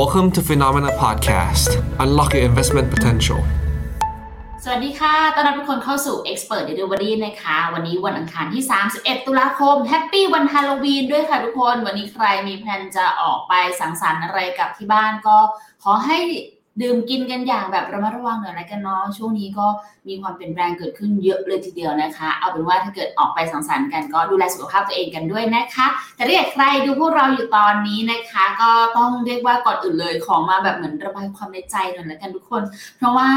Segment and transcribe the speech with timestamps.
[0.00, 1.68] Welcome to Phenomena Podcast.
[2.04, 3.40] Unlock your investment potential.
[4.64, 8.62] สวัสดีค่ะ ต้อนรับทุกคนเข้าสู่ Expert Delivery นะคะ วันนี้วันอังคารที่
[8.94, 15.36] 31 ตุลาคม แฮปปี้วันฮาโลวีนด้วยค่ะทุกคน วันนี้ใครมีแพลนจะออกไปสังสรรค์อะไรกับที่บ้านก็
[15.84, 16.18] ขอให้
[16.82, 19.66] ดื่มกินกันอย่างแบบระมัดระวังหน่อยละกันเนาะช่วงนี้ก็
[20.08, 32.62] มีความเปลี่ยนแปลงเกิดขึ้นเยอะเลยทีเดียวนะคะ เอาเป็นว่าถ้าเกิดออกไปสังสรรค์กันก็ดูแลสุขภาพตัวเองกันด้วยนะคะ แต่ถ้าเกิดใครดูพวกเราอยู่ตอนนี้นะคะ ก็ต้องเรียกว่าก่อนอื่นเลยของมาแบบเหมือนระบายความในใจหน่อยละกันทุกคน
[32.98, 33.28] เพราะว่า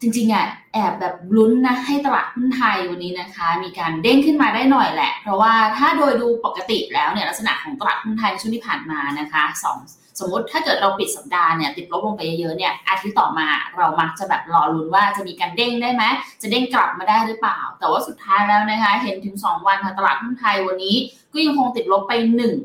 [0.00, 9.78] จริงๆอะแอบแบบลุ้นนะให้ตลาดหุ้นไทยวันนี้นะคะ มีการเด้งขึ้นมาได้หน่อยแหละ เพราะว่าถ้าโดยดูปกติแล้วเนี่ยลักษณะของตลาดหุ้นไทยในช่วงที่ผ่านมานะคะสอง
[10.20, 16.04] สมมติถ้าเกิดเราปิดสัปดาห์เนี่ยติดลบลงไปเยอะๆเนี่ยอาทิตย์ต่อมาเรามักจะแบบรอลุ้นว่าจะมีการเด้งได้ไหม
[16.42, 20.96] จะเด้งกลับมาได้หรือเปล่า แต่ว่าสุดท้ายแล้วนะคะ เห็นถึง 2 วันค่ะตลาดหุ้นไทยวันนี้
[21.32, 22.12] ก็ยังคงติดลบไป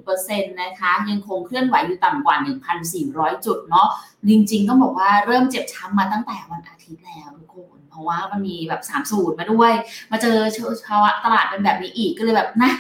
[0.05, 2.35] 1%นะคะ ยังคงเคลื่อนไหวอยู่ต่ำกว่า
[2.91, 3.87] 1,400 จุดเนาะ
[4.29, 9.71] จริงๆ ต้องบอกว่าเริ่มเจ็บช้ำมาตั้งแต่วันอาทิตย์แล้วทุกคนเพราะว่ามันมีแบบ3สูตรมาด้วย
[10.11, 10.37] มาเจอ
[10.87, 12.73] ภาวะตลาดเป็นแบบนี้อีกก็เลยแบบนะ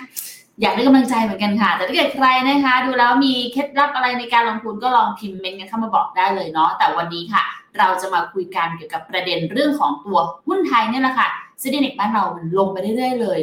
[0.61, 7.43] อยากได้กำลังใจเหมือนกันค่ะ แต่ถ้าเกิดใครนะคะ ดูแล้วมีเคล็ดลับอะไรในการลงทุนก็ลองพิมพ์เมนต์กันเข้ามาบอกได้เลยเนาะแต่วันนี้ค่ะ
[7.77, 11.27] เราจะมาคุยกันเกี่ยวกับประเด็นเรื่องของตัวหุ้นไทยเนี่ยแหละค่ะ
[11.61, 13.39] ซีดีเน็กบ้านเรามันลงไปเรื่อยๆเลย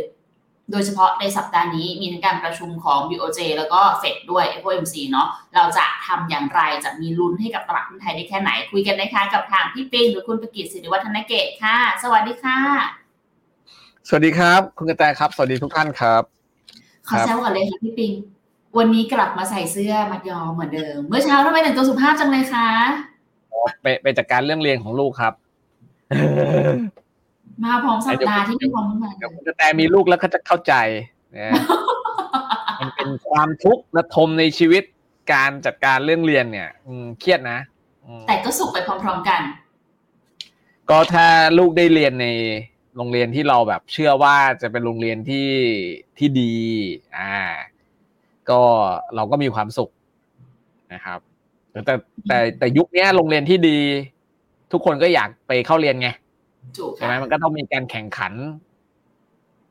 [0.70, 12.59] โดยเฉพาะในสัปดาห์นี้มีทั้งการประชุมของ BOJ แล้วก็เฟดด้วย FOMC เนาะเราจะทำอย่างไรจะมีลุ้นให้กับตลาดหุ้นไทยได้แค่ไหน คุยกันนะคะกับทางพี่ปิงหรือคุณประกิตศิริวัฒนเกตค่ะ สวัสดีค่ะ
[14.09, 16.35] สวัสดีครับ คุณกระแตครับ สวัสดีทุกท่านครับ
[17.08, 18.12] ขอแซวก่อนเลยค่ะพี่ปิง
[18.78, 22.68] วันนี้กลับมาใส่เสื้อมัดยอมเหมือนเดิม เมื่อเช้าทำไมแต่งตัวสุภาพจังเลยคะ
[23.82, 25.34] ไปไปจัดการเรื่องเรียนของลูกครับ
[27.64, 30.74] มาพร้อมสัปดาห์ที่มีความมุ่งมั่นเดี๋ยวคุณกระแตมีลูกแล้วก็จะเข้าใจ
[31.38, 31.52] นะ
[32.80, 34.82] มันเป็นความทุกข์ระทมในชีวิต
[35.32, 37.58] การจัดการเรื่องเรียนเนี่ยอืมเครียดนะ
[38.06, 39.41] อืมแต่ก็สุขไปพร้อมๆกัน
[40.91, 41.26] ก็ถ้า
[41.58, 42.26] ลูกได้เรียนใน
[42.97, 45.48] โรงเรียนที่เราแบบเชื่อว่าจะเป็นโรงเรียนที่
[46.19, 46.54] ที่ดี
[47.19, 47.34] อ่า
[48.50, 48.60] ก็
[49.15, 49.91] เราก็มีความสุข
[50.93, 51.19] นะครับ
[51.72, 51.94] แต่
[52.28, 53.78] แต่แต่ยุคนี้โรงเรียนที่ดี
[54.72, 56.09] ทุกคนก็อยากไปเข้าเรียนไง
[56.78, 58.32] ถูกใช่ไหมค่ะมันก็ต้องมีการแข่งขัน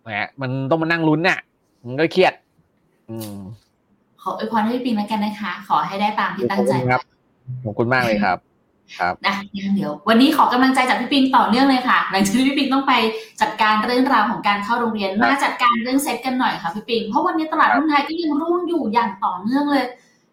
[0.07, 1.39] นะมันต้องมานั่งลุ้นน่ะ
[1.85, 2.33] มันก็เครียด
[3.09, 3.35] อืม
[4.22, 7.01] ขออวยพรให้พี่ปิงแล้วกันนะคะ ขอให้ได้ตามที่ตั้งใจขอบคุณครับ
[7.63, 8.38] ขอบคุณมากเลยครับ
[8.97, 12.94] ครับนะงั้นเดี๋ยว วันนี้ขอกำลังใจจากพี่ปิงต่อเนื่องเลยค่ะหลังจากที่พี่ปิงต้องไป
[13.41, 19.85] จัดการเรื่องราวของการเข้าโรงเรียนมาจัดการเรื่องเซ็ตกันหน่อยค่ะพี่ปิงเพราะวันนี้ตลาดหุ้นไทยก็ยังร่วงอยู่อย่างต่อเนื่องเลย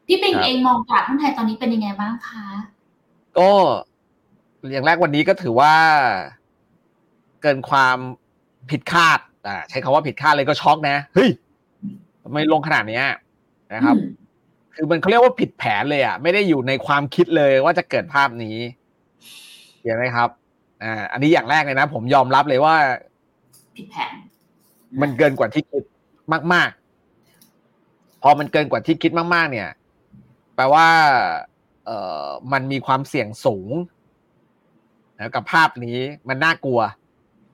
[0.07, 2.47] พี่ปิงครับเองมองตลาดหุ้นไทยตอนนี้เป็นยังไงบ้างคะ
[3.39, 3.51] ก็
[4.73, 5.75] อย่างแรกวันนี้ก็ถือว่า
[7.43, 7.99] เกินความ
[8.71, 11.31] ผิดคาดอ่าใช้คำว่าผิดคาดเลยก็ช็อกนะเฮ้ย
[12.25, 13.05] ทำไมลงขนาดเนี้ย
[13.75, 14.22] นะครับอืม
[14.75, 18.56] คือมันเขาเรียกว่าผิดแผนเลยอะไม่ได้อยู่ในความคิดเลยว่าจะเกิดภาพนี้
[19.83, 20.28] เห็นไหมครับ
[20.83, 22.75] อ่าอันนี้อย่างแรกเลยนะ ผมยอมรับเลยว่า
[23.77, 24.15] ผิดแผน
[25.00, 25.84] มันเกินกว่าที่คิด
[26.53, 26.71] มาก
[27.47, 29.69] ๆ พอมันเกินกว่าที่คิดมาก ๆ เนี่ย
[30.56, 30.89] แปลว่า
[31.87, 33.72] เอ่อมันมีความเสี่ยงสูง
[35.19, 36.81] นะกับภาพนี้มันน่ากลัว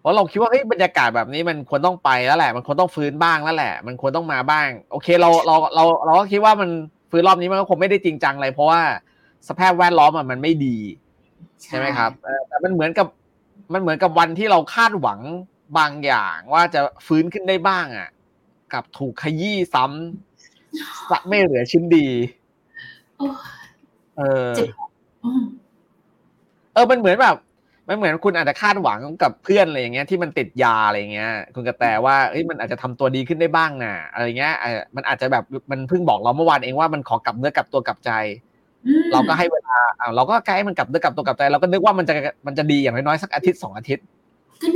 [0.01, 6.71] เพราะเราคิดว่าเฮ้ยบรรยากาศแบบนี้มันควรต้องไปแล้วแหละ มันควรต้องฟื้นบ้างแล้วแหละ มันควรต้องมาบ้าง โอเค เราเราเราเราก็คิดว่ามัน
[7.11, 8.83] ฟื้นรอบนี้มันก็คงไม่ได้จริงจังเลยเพราะว่า
[9.49, 10.77] สภาพแวดล้อมอะมันไม่ดี
[11.63, 13.07] ใช่ไหมครับเออแต่มันเหมือนกับ
[13.73, 15.21] มันเหมือนกับวันที่เราคาดหวัง
[15.79, 18.09] บางอย่างว่าจะฟื้นขึ้นได้บ้างอะ
[18.73, 22.09] กับถูกขยี้ซ้ำสะไม่เหลือชิ้นดี
[23.19, 23.33] โอ้ย
[24.19, 24.69] เออเจ็บ
[25.25, 25.45] อืม
[26.75, 27.37] เออมันเหมือนแบบ
[27.89, 38.11] มันเหมือนคุณอาจจะคาดหวังกับเพื่อนอะไรอย่างเงี้ยที่มันติดยาอะไรอย่างเงี้ย คุณกระแตว่าเอ้ยมันอาจจะทำตัวดีขึ้นได้บ้างนะอะไรเงี้ยเออมันอาจจะแบบมันเพิ่งบอกเราเมื่อวานเองว่ามันขอกลับเนื้อกลับตัวกลับใจ
[38.87, 42.15] อืมเราก็ให้เวลาอ่าเราก็ใกล้มันกลับเนื้อกลับตัวกลับใจ เราก็นึกว่ามันจะ
[42.47, 44.05] มันจะดีอย่างน้อยๆสักอาทิตย์สองอาทิตย์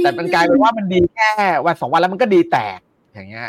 [0.02, 1.30] แต่มันกลายเป็นว่ามันดีแค่
[1.66, 2.78] วันสองวันแล้วมันก็ดีแตก
[3.12, 3.48] อย่างเงี้ย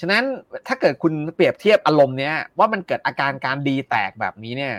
[0.00, 0.22] ฉะนั้น
[0.68, 4.74] ถ้าเกิดคุณเปรียบเทียบอารมณ์เนี้ยว่ามันเกิดอาการการดีแตกแบบนี้เนี่ย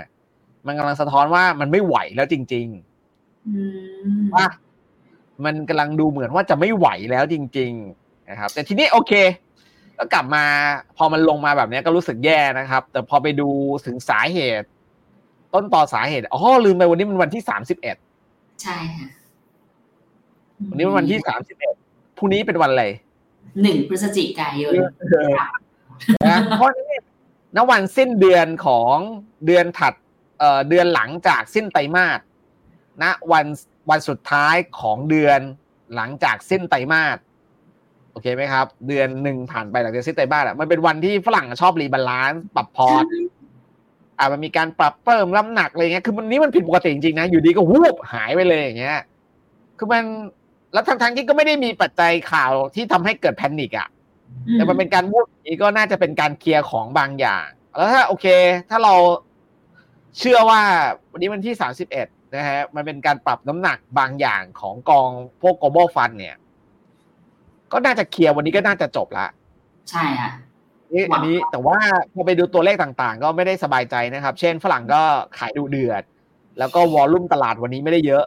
[0.68, 2.93] มันกำลังสะท้อนว่ามันไม่ไหวแล้วจริงอืมๆ
[4.36, 4.46] ว่า
[5.46, 9.14] มันกำลังดูเหมือนว่าจะไม่ไหวแล้วจริง ๆ นะครับ แต่ทีนี้โอเค
[9.98, 10.46] ก็กลับมา
[10.98, 13.50] พอมันลงมาแบบเนี้ยก็รู้สึกแย่นะครับ แต่พอไปดู
[13.86, 14.68] ถึงสาเหตุ
[15.54, 17.96] ต้นตอสาเหตุอ๋อลืมไปวันนี้มันวันที่สามสิบเอ็ด
[18.62, 19.10] ใช่ค่ะ
[20.70, 21.76] วันนี้มันวันที่สามสิบเอ็ด
[22.18, 22.86] พรุ่งนี้เป็นวันอะไร
[23.62, 24.74] หนึ่งพฤศจิกายน
[26.30, 27.00] นะเพราะนี่
[27.56, 28.96] ณวันสิ้นเดือนของ
[29.46, 29.94] เดือนถัด
[30.40, 32.20] เอ่อเดือนหลังจากสิ้นไตรมาส
[33.02, 33.46] ณวัน
[33.90, 35.40] วันสุดท้ายของเดือน
[35.96, 37.18] หลังจากสิ้นไตรมาส
[38.12, 43.06] โอเคไหมครับ เดือนหนึ่งผ่านไปหลังจากสิ้นไตรมาสอะมันเป็นวันที่ฝรั่งชอบ rebalance ปรับพอร์ต
[44.20, 49.00] อ่ามันมีการปรับเพิ่มน้ำหนักอะไรเงี้ยคือมันนี้มันผิดปกติจริงๆนะอยู่ดีก็วูบหายไปเลยอย่างเงี้ย
[49.78, 50.04] คือมัน
[50.74, 53.90] แล้วทั้งๆที่ก็ไม่ได้มีปัจจัยข่าวที่ทำให้เกิดแพนิคอะ
[54.54, 58.26] แต่มันเป็นการวูบนี้ก็น่าจะเป็นการเคลียร์ของบางอย่าง แล้วถ้าโอเค
[58.70, 58.96] ถ้าเรา
[60.20, 60.62] เชื่อว่า
[61.12, 65.10] วันนี้วันที่สามสิบเอ็ด นะฮะมันเป็นการปรับน้ำหนักบางอย่างของกอง
[65.42, 66.36] พวก global fund เนี่ย
[67.72, 69.28] ก็น่าจะเคลียร์วันนี้ก็น่าจะจบละ
[69.90, 70.32] ใช่ค่ะ
[70.94, 71.78] นี่อันนี้แต่ว่า
[72.14, 75.02] พอไปดูตัวเลขต่างๆ ก็ไม่ได้สบายใจนะครับ เช่นฝรั่งก็
[75.38, 76.04] ขายดูเดือด
[76.60, 78.26] แล้วก็วอลลุ่มตลาดวันนี้ไม่ได้เยอะ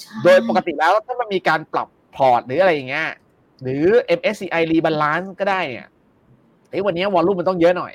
[0.00, 3.08] ใช่โดยปกติแล้วถ้ามันมีการปรับพอร์ตหรืออะไรอย่างเงี้ย
[3.62, 3.84] หรือ
[4.18, 5.88] MSCI rebalance ก็ได้เนี่ย
[6.70, 7.92] เฮ้ยวันนี้วอลลุ่มมันต้องเยอะหน่อย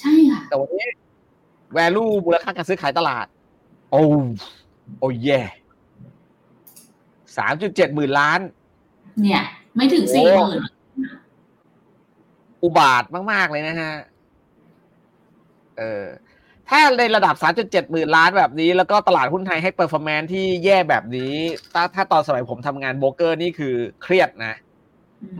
[0.00, 0.86] ใช่ค่ะ แต่วันนี้
[1.76, 3.26] value มูลค่าการซื้อขายตลาด
[3.90, 4.02] โอ้
[4.98, 5.40] โอ้เย่
[7.36, 8.40] สามจุดเจ็ดหมื่นล้าน
[9.22, 9.42] เนี่ย
[9.76, 10.60] ไม่ถึงโอ้สี่หมื่น
[12.62, 13.92] อุบาทว์มาก ๆ เลยนะฮะ
[15.78, 16.04] เออ
[16.68, 17.34] ถ้าในระดับ
[17.64, 21.32] 3.7 หมื่นล้านแบบนี้ แล้วก็ตลาดหุ้นไทยให้ performance ที่แย่แบบนี้
[21.74, 24.54] ถ้าถ้าตอนสมัยผมทำงานโบรกเกอร์นี่คือเครียดนะ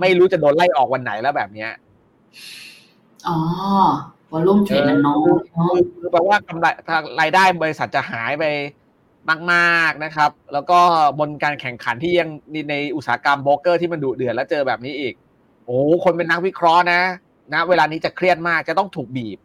[0.00, 1.70] ไม่รู้จะโดนไล่ออกวันไหนแล้วแบบเนี้ย
[3.28, 3.38] อ๋อ
[4.32, 5.16] volume trade มันน้อย
[5.52, 8.44] เนอะคือคือแปลว่ากำไรทางรายได้บริษัทจะหายไป
[9.52, 10.78] มากๆนะครับ แล้วก็
[11.18, 12.28] บนการแข่งขันที่ยัง
[12.70, 15.14] ในอุตสาหกรรมโบรกเกอร์ที่มันดุเดือดแล้วเจอแบบนี้อีก
[15.64, 17.00] โอ้คนเป็นนักวิเคราะห์นะ
[17.52, 19.38] นะเวลานี้จะเครียดมากจะต้องถูกบีบ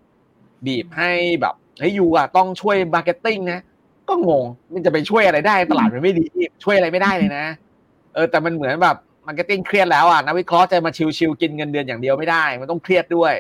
[0.65, 1.11] บีบให้
[1.41, 3.59] แบบเฮ้ย you อะต้องช่วย marketing นะ
[4.09, 6.25] ก็งงมันจะไปช่วยอะไรได้ตลาดมันไม่ดี
[6.63, 7.45] ช่วยอะไรไม่ได้เลยนะ
[8.13, 13.33] เออแต่มันเหมือนแบบ marketing เครียดแล้วอะนักวิเคราะห์จะมาชิวๆกินเงินเดือนอย่างเดียวไม่ได้ มันต้องเครียดด้วย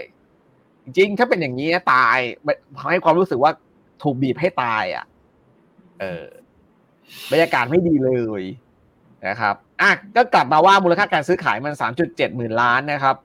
[0.85, 2.17] จริงถ้าเป็นอย่างนี้ตาย
[2.77, 3.51] ทำให้ความรู้สึกว่า
[4.03, 5.05] ถูกบีบให้ตายอะ
[5.99, 6.25] เออ
[7.31, 8.09] บรรยากาศไม่ดีเล
[8.41, 8.43] ย
[9.27, 13.15] นะครับอะก็กลับมาว่ามูลค่าการซื้อขายมันสามจุดเจ็ดหมื่นล้านนะครับ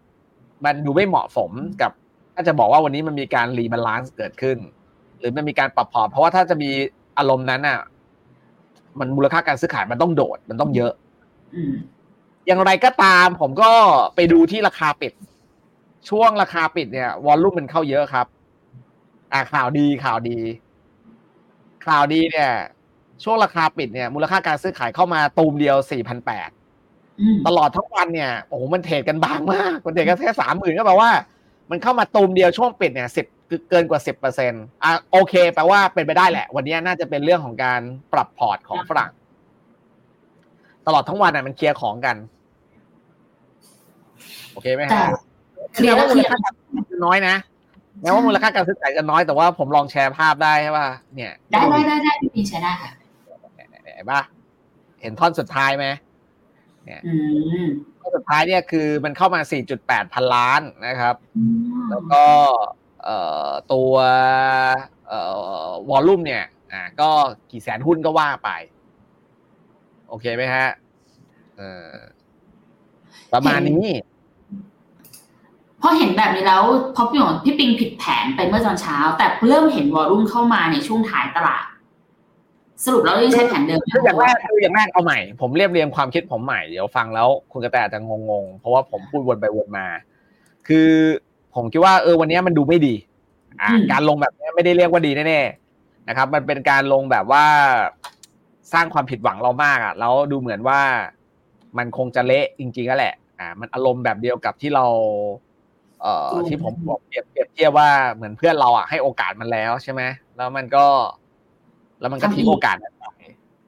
[0.65, 1.50] มันดูไม่เหมาะสม
[1.82, 1.93] กับ
[2.35, 4.59] ถ้าจะบอกว่าวันนี้มันมีการ rebalance เกิดขึ้น
[5.19, 6.71] หรือมันมีการปรับพอร์ตเพราะว่าถ้าจะมี
[7.19, 7.79] อารมณ์นั้นอะ
[8.99, 10.93] มันมูลค่าการซื้อขายมันต้องโดด มันต้องเยอะ
[11.55, 11.75] อืม
[12.47, 13.70] อย่างไรก็ตามผมก็
[14.15, 15.12] ไปดูที่ราคาปิด
[16.09, 18.27] ช่วงราคาปิดเนี่ย volume มันเข้าเยอะครับ
[19.32, 20.38] อ่าข่าวดีข่าวดี
[21.87, 22.51] ข่าวดีเนี่ย
[23.25, 26.51] ช่วงราคาปิดเนี่ย มูลค่าการซื้อขายเข้ามาตูมเดียวสี่พันแปด
[27.21, 31.11] อืมตลอดทั้งวันเนี่ย โอ้โห มันเทรดกันบางมาก มันเทรดกันแค่สามหมื่นก็แปลว่า
[31.71, 33.27] มันเข้ามาตูมเดียวช่วงปิดเนี่ยสิบ
[33.71, 37.81] เกินกว่าสิบเปอร์เซ็นต์อะโอเค แปลว่าเป็นไปได้แหละ วันนี้น่าจะเป็นเรื่องของการ
[38.13, 39.11] ปรับพอร์ตของฝรั่ง
[40.87, 42.17] ตลอดทั้งวันน่ะมันเคลียร์ของกัน
[44.53, 45.11] โอเคไหมแต่ฮะ
[45.75, 46.31] เคลียร์แล้วเคลียร์
[46.91, 47.35] จะน้อยนะ
[48.00, 52.91] แม้ว่ามูลค่าการซื้อขายจะน้อยแต่ว่าผมลองแชร์ภาพได้ใช่ป่ะเนี่ย ได้ได้ได้ได้พี่ปีใช้ได้ค่ะ
[53.94, 54.23] เห็นป่ะ
[55.02, 55.87] เห็นท่อนสุดท้ายไหม
[57.06, 57.14] อื
[57.64, 57.67] ม
[58.00, 59.41] ท่อนสุดท้ายเนี่ยคือมันเข้ามา
[59.76, 62.25] 4.8 พันล้านนะครับอืมแล้วก็
[63.05, 63.19] เอ่
[63.49, 63.93] อตัว
[65.08, 65.20] เอ่
[65.67, 67.11] อวอลลุ่มเนี่ยอ่าก็
[67.50, 68.50] กี่แสนหุ้นก็ว่าไป
[70.08, 70.69] โอเคไหมฮะ
[71.58, 71.91] เออ
[73.32, 73.87] ประมาณนี้
[75.87, 76.63] พอเห็นแบบนี้แล้ว
[76.97, 81.65] พอพี่หยงพี่ปิงผิดแผนไปเมื่อตอนเช้า แต่เริ่มเห็นวอลลุ่มเข้ามาในช่วงท้ายตลาด
[82.85, 88.01] สรุปแล้วยังใช้แผนเดิมไหมคืออย่างแรกคืออย่างแรกเอาใหม่ ผมเรียบเรียงความคิดผมใหม่ เดี๋ยวฟังแล้วคุณกระแตอาจจะ
[88.31, 89.87] งงๆ เพราะว่าผมพูดวนไปวนมา
[90.69, 90.91] คือ
[91.55, 92.95] ผมคิดว่าเออวันนี้มันดูไม่ดี
[93.61, 97.45] อ่าการลงแบบนี้ไม่ได้เรียกว่าดีแน่ๆนะครับ มันเป็นการลงแบบว่า
[98.73, 100.81] สร้างความผิดหวังเรามากอะแล้วดูเหมือนว่า
[101.79, 104.85] มันคงจะเละจริงๆก็แหละ อ่า มันอารมณ์แบบเดียวกับที่เรา
[106.05, 110.03] เอ่อที่ผมบอกเปรียบเปรียบเทียบว่าเหมือนเพื่อนเราอะให้โอกาสมันแล้วใช่ไหม
[110.37, 110.87] แล้วมันก็
[112.01, 113.05] แล้วมันก็ทิ้งโอกาสนั้นไป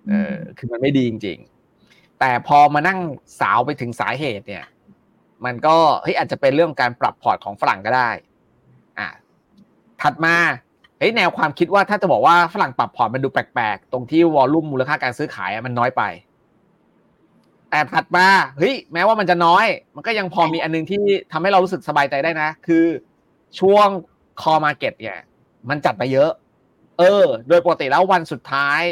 [0.08, 1.38] เออคือมันไม่ดีจริง
[1.78, 2.98] ๆ แต่พอมานั่ง
[3.40, 4.64] สาวไปถึงสาเหตุเนี่ย
[5.44, 8.10] มันก็เฮ้ยอาจจะเป็นเรื่องการปรับพอร์ตของฝรั่งก็ได้
[8.98, 9.08] อะ
[10.02, 10.36] ถัดมา
[10.98, 16.02] เฮ้ยแนวความคิดว่าถ้าจะบอกว่าฝรั่งปรับพอร์ตมันดูแปลกๆ ตรงที่วอลลุ่มมูลค่าการซื้อขายอะมันน้อยไป
[17.70, 18.26] แต่ถัดมา
[18.58, 22.86] เฮ้ยแม้ว่ามันจะน้อย มันก็ยังพอมีอันนึงที่ทำให้เรารู้สึกสบายใจได้นะ คือ
[23.60, 23.88] ช่วง
[24.40, 25.18] คอมาเก็ตเนี่ย
[25.68, 26.30] มันจัดไปเยอะ
[26.98, 28.82] เออ โดยปกติแล้ววันสุดท้าย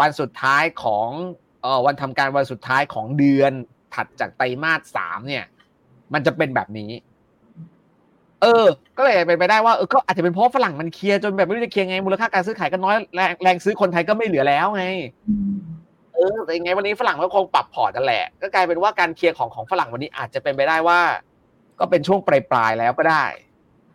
[0.00, 1.08] วันสุดท้ายของ
[1.62, 3.52] เออวันทำการวันสุดท้ายของเดือน
[3.94, 5.44] ถัดจากไตรมาสสามเนี่ย
[6.12, 6.90] มันจะเป็นแบบนี้
[8.42, 14.84] เออ ก็เลยเป็นไปได้ว่าเออก็อาจจะเป็นเพราะฝรั่งมันเคลียร์จนแบบไม่รู้จะเคลียร์ไงมูลค่าการซื้อขายก็น้อยแรงแรงซื้อคนไทยก็ไม่เหลือแล้วไง
[16.20, 21.00] อืมเออแต่ยังไงวันนี้ฝรั่งก็คงปรับพอร์ตนั่นแหละ ก็กลายเป็นว่าการเคลียร์ของของฝรั่งวันนี้อาจจะเป็นไปได้ว่า
[21.80, 23.24] ก็เป็นช่วงปลายๆแล้วก็ได้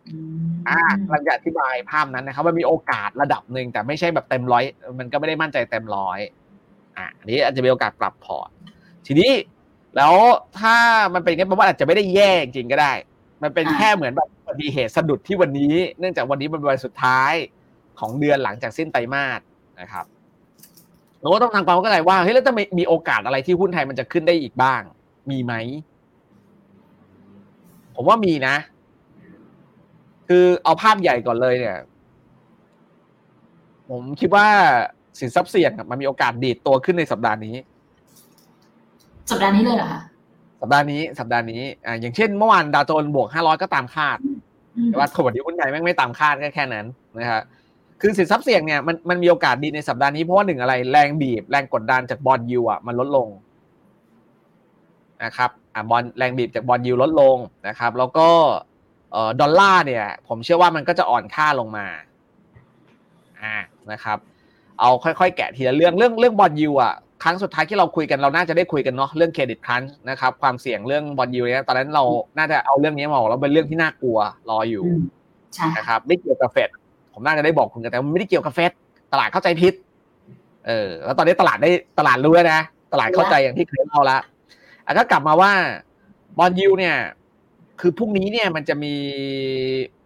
[0.08, 4.64] อืมอ่าเราจะอธิบายภาพนั้นนะครับว่ามีโอกาสระดับหนึ่งแต่ไม่ใช่แบบเต็มร้อย
[4.98, 6.18] มันก็ไม่ได้มั่นใจเต็มร้อย
[6.96, 8.48] อ่าอันนี้อาจจะมีโอกาสปรับพอร์ต
[9.06, 9.32] ทีนี้
[9.96, 10.14] แล้ว
[10.58, 10.76] ถ้า
[11.14, 12.92] มันเป็นอย่างนี้แปลว่าอาจจะไม่ได้แย่จริงๆก็ได้
[13.42, 17.32] มันเป็นแค่เหมือนแบบอุบัติเหตุสะดุดที่วันนี้ เนื่องจากวันนี้เป็นวันสุดท้าย
[18.00, 19.40] ของเดือนหลังจากสิ้นไตรมาส
[19.80, 20.04] นะครับ
[21.20, 24.82] เราก็ต้องทำความเข้าใจว่าเฮ้ยแล้วจะมีมีโอกาสอะไรที่หุ้นไทยมันจะขึ้นได้อีกบ้าง
[25.30, 25.54] มีไหม
[27.94, 28.56] ผมว่ามีนะ
[30.28, 31.78] คือเอาภาพใหญ่ก่อนเลยเนี่ย
[33.90, 34.46] ผมคิดว่า
[35.18, 37.56] สินทรัพย์เสี่ยงอะมันมีโอกาสดีดตัวขึ้นในสัปดาห์นี้
[39.30, 40.00] สัปดาห์นี้เลยเหรอคะ
[40.60, 44.18] สัปดาห์นี้สัปดาห์นี้อ่าอย่างเช่นเมื่อวานดาวโจนส์บวก500ก็ตามคาด
[44.76, 46.86] อืมแต่ว่าสวัสดีหุ้นไทยแม่งไม่ตามคาดก็แค่นั้น
[47.18, 47.42] นะฮะ
[48.00, 53.28] คือสินทรัพย์เสี่ยงเนี่ยมันมันมีโอกาสดีในสัปดาห์นี้เพราะว่าหนึ่งอะไรแรงบีบ แรงกดดันจากบอลยูอะมันลดลง
[55.24, 57.36] นะครับอ่าบอลแรงบีบจากบอลยูลดลง
[57.68, 58.28] นะครับ แล้วก็
[59.12, 61.86] เอ่อดอลลาร์เนี่ย ผมเชื่อว่ามันก็จะอ่อนค่าลงมา
[63.42, 63.56] อ่า
[63.92, 64.18] นะครับ
[64.80, 72.04] เอาค่อยๆ แกะทีละเรื่องเรื่องเรื่อง bond yield อะครั้งสุดท้ายที่เราคุยกันเราน่าจะได้คุยกันเนาะเรื่อง credit crunch นะครับความเสี่ยงเรื่อง bond yield เนี่ยตอนนั้นเรา
[72.38, 74.18] น่าจะเอาเรื่องนี้มาบอกแล้วเป็นเรื่องที่น่ากลัว
[74.50, 75.02] รออยู่อืม
[75.54, 76.70] ใช่ค่ะนะครับไม่เกี่ยวกับเฟด
[77.18, 78.72] ผมน่าจะได้บอกคุณกันแต่มันไม่ได้เกี่ยวกับเฟด
[79.12, 79.74] ตลาดเข้าใจผิด
[80.66, 82.60] เออ แล้วตอนนี้ตลาดได้ตลาดรู้แล้วนะ
[82.92, 84.18] ตลาดเข้าใจอย่างที่เคยเล่าละ
[84.84, 85.52] อะก็กลับมาว่า
[86.38, 86.96] bond yield เนี่ย
[87.80, 88.94] คือพรุ่งนี้เนี่ยมันจะมี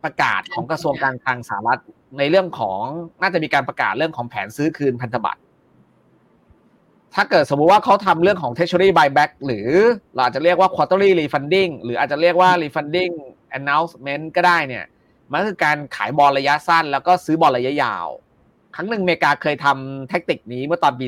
[0.05, 1.81] ประกาศของกระทรวงการคลังสหรัฐ
[2.19, 2.81] ในเรื่องของ
[3.23, 5.40] น่าจะมีการประกาศเรื่องของแผนซื้อคืนพันธบัตร
[7.14, 9.69] ถ้าเกิดสมมุติว่าเขาทำเรื่องของ treasury buyback หรือ
[10.14, 13.12] เราอาจจะเรียกว่า quarterly refunding หรืออาจจะเรียกว่า refunding
[13.59, 14.85] announcement ก็ได้เนี่ย
[15.30, 18.06] มันคือการขายบอลระยะสั้น แล้วก็ซื้อบอลระยะยาว
[18.75, 21.06] ครั้งหนึ่งอเมริกาเคยทำแทคติกนี้เมื่อตอนปี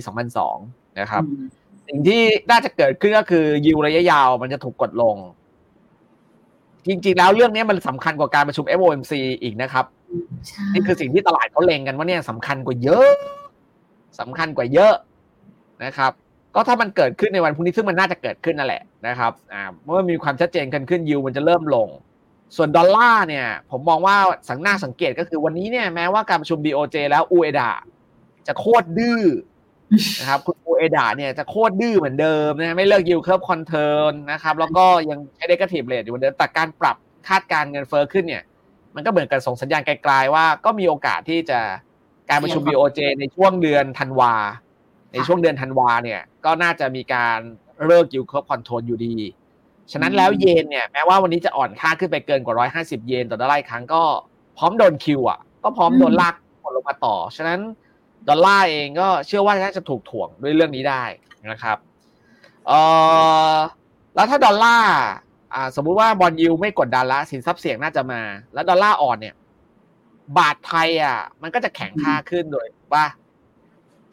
[0.48, 1.44] 2002 นะครับอืม
[1.88, 5.16] สิ่งที่น่าจะเกิดขึ้นก็คือยิวระยะยาวมันจะถูกกดลง
[6.86, 9.12] จริงๆ แล้วเรื่องนี้มันสำคัญกว่าการประชุม FOMC
[9.42, 9.84] อีกนะครับ
[10.48, 13.10] ใช่นี่คือสิ่งที่ตลาดเขาเล็งกันว่าเนี่ยสำคัญกว่าเยอะ
[14.20, 14.94] สำคัญกว่าเยอะ
[15.84, 16.12] นะครับ
[16.54, 21.88] ก็ถ้ามันเกิดขึ้นในวันพรุ่งนี้ซึ่งมันน่าจะเกิดขึ้นนั่นแหละนะครับอ่าเมื่อมีความชัดเจนกันขึ้นยิวมันจะเริ่มลง
[22.56, 24.16] ส่วนดอลลาร์เนี่ย ผมมองว่า
[24.48, 27.70] ข้อน่าสังเกตก็คือวันนี้เนี่ยแม้ว่าการประชุม BOJ แล้วอูเอดา
[28.46, 29.20] จะโคตรดื้อ
[30.20, 36.96] นะครับคุณอูเอดาเนี่ยจะโคตรดื้อเหมือนเดิมนะไม่เลิก yield curve control นะครับแล้วก็ยังใช้ negative rate อยู่เหมือนเดิมแต่การปรับ
[37.28, 38.42] คาดการณ์เงินเฟ้อขึ้นเนี่ย
[38.94, 41.60] มันก็เหมือนกับส่งสัญญาณไกลๆว่าก็มีโอกาสที่จะ
[42.30, 44.34] การประชุม BOJ ในช่วงเดือนธันวา
[45.12, 47.38] ในช่วงเดือนธันวาเนี่ยก็น่าจะมีการ
[47.86, 49.16] เลิก yield curve control อยู่ดี
[49.92, 54.02] ฉะนั้นแล้วเยนเนี่ยแม้ว่าวันนี้จะอ่อนค่าขึ้นไปเกินกว่า150เยนต่อดอลลาร์อีกครั้งก็
[54.58, 56.34] พร้อมโดนคิวอะก็พร้อมโดนลาก
[56.76, 57.60] ลงมาต่อ ฉะนั้น
[58.28, 61.04] ดอลลาร์เองก็เชื่อว่าน่าจะถูกถ่วงด้วยเรื่องนี้ได้
[61.50, 61.76] นะครับ
[62.66, 62.80] เอ่
[63.52, 63.56] อ
[64.14, 64.94] แล้วถ้าดอลลาร์
[65.54, 68.20] อ่าสมมุติว่าบอลยูไม่กดดันละสินทรัพย์เสี่ยงน่าจะมา
[68.54, 69.34] แล้วดอลลาร์อ่อนเนี่ย
[70.38, 73.04] บาทไทยอะ มันก็จะแข็งค่าขึ้นโดยว่า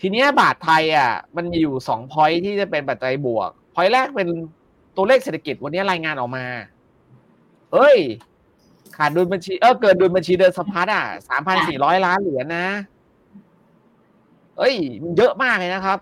[0.02, 4.30] ทีเนี้ยบาทไทยอะ มันมีอยู่สองพอยที่จะเป็นปัจจัยบวกพอยแรกเป็น
[5.02, 6.46] ตัวเลขเศรษฐกิจวันนี้รายงานออกมา
[7.74, 7.98] เฮ้ย
[8.98, 12.68] ขาดดุลบัญชี เออเกินดุลบัญชีเดินสะพัดอะสามพันสี่ร้อยล้านเหรียญนะ
[14.58, 16.00] เอ้ย มันเยอะมากเลยนะครับ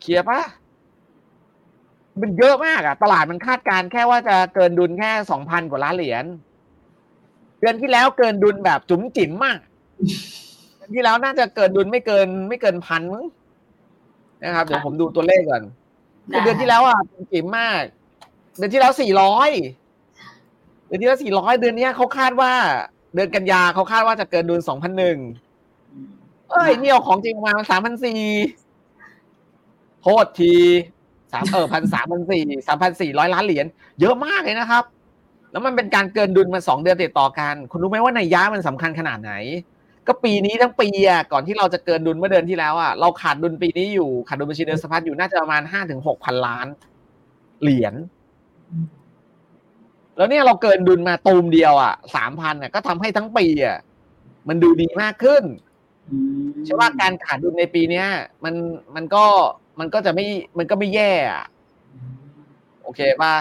[0.00, 0.40] เคลียร์ปะ
[2.20, 6.24] มันเยอะมากอะตลาดมันคาดการณ์แค่ว่าจะเกินดุลแค่สองพันกว่าล้านเหรียญ
[7.60, 9.58] เดือนที่แล้วเกินดุลแบบจุ๋มจิ๋มมาก
[10.76, 13.24] เดือนที่แล้วน่าจะเกินดุลไม่เกิน ไม่เกินพันมั้ง
[14.44, 15.62] นะครับเดี๋ยวผมดูตัวเลขก่อน
[16.30, 17.82] คือเดือนที่แล้วอะจุ๋มจิ๋มมาก
[18.56, 19.50] เดือนที่แล้วสี่ร้อย
[20.86, 22.52] เดือนที่แล้วสี่ร้อยเดือนเนี้ยเขาคาดว่า
[23.14, 25.18] เดือนกันยาเขาคาดว่าจะเกินดุลสองพันหนึ่ง
[26.50, 28.20] เอ้ยนี่เอาของจริงมามันสามพันสี่
[30.02, 30.54] โทษที
[31.32, 33.66] สามเออพันสามพันสี่สามพันสี่ร้อยล้านเหรียญ
[34.00, 34.84] เยอะมากเลยนะครับ
[35.52, 39.32] แล้วมันเป็นการเกินดุลมาสองเดือนติดต่อกัน คุณรู้ไหมว่าในยยะมันสำคัญขนาดไหน
[40.06, 46.66] ก็ปีนี้ทั้งปีอะก่อนที่เราจะเกินดุลเมื่อเดือนที่แล้วอะเราขาดดุลปีนี้อยู่ขาดดุลบัญชีเดินสะพัดอยู่น่าจะประมาณห้าถึงหกพันล้าน
[47.62, 47.94] เหรียญ
[50.16, 53.78] แล้วเนี่ยเราเกินดุลมาตูมเดียวอะสามพันอะก็ทำให้ทั้งปีอะ
[54.48, 55.42] มันดูดีมากขึ้น
[56.10, 58.06] อืมใช่ว่าการขาดดุลในปีเนี้ย
[58.44, 58.54] มัน
[58.94, 59.24] มันก็
[59.78, 60.26] มันก็จะไม่
[60.58, 61.44] มันก็ไม่แย่อะ
[62.82, 63.34] โอเคป่ะ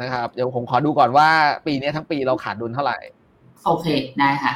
[0.00, 1.28] นะครับ เดี๋ยวผมขอดูก่อนว่า
[1.66, 2.98] ปีนี้ทั้งปีเราขาดดุลเท่าไหร่
[3.66, 3.86] โอเค
[4.18, 4.52] ได้ค่ะ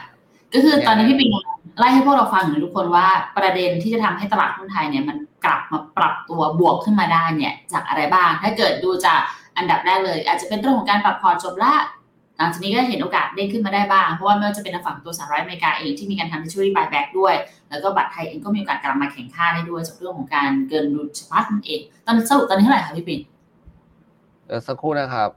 [0.54, 1.30] ก็คือตอนนี้พี่ปิง
[1.78, 3.06] ไล่ให้พวกเราฟังหน่อยทุกคนว่า
[3.36, 9.20] ประเด็นที่จะทำให้ตลาดหุ้นไทยเนี่ยมันกลับมาปรับตัวบวกขึ้นมาได้เนี่ย จากอะไรบ้าง ถ้าเกิดดูจาก
[9.56, 11.74] อันดับแรกเลย อาจจะเป็นเรื่องของการปรับพอร์ตจบละ
[12.38, 17.34] หลังจากนี้ก็เห็นโอกาสเด้งขึ้นมาได้บ้าง เพราะว่าไม่ว่าจะเป็นทางฝั่งตัวสหรัฐอเมริกาเองที่มีการทำ treasury buyback ด้วย
[17.70, 23.20] แล้วก็บัตรไทยเองก็มีโอกาสกลับมาแข่งค่าได้ด้วยจากเรื่องของการเกินดุลเฉพาะนั่นเอง ตอนนี้สรุปตอนนี้เท่าไหร่คะพี่ปิง
[24.46, 25.30] เดี๋ยวสักครู่นะครับ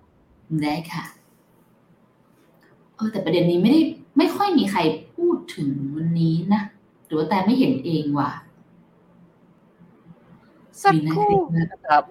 [0.64, 1.04] ได้ค่ะ
[2.96, 3.82] เออแต่ประเด็นนี้ไม่ได้
[4.18, 4.80] ไม่ค่อยมีใคร
[5.16, 6.62] พูดถึงวันนี้นะ
[7.06, 8.32] หรือว่าแต่ไม่เห็นเองว่ะ
[10.84, 12.04] สักมีนะครู่นะครับ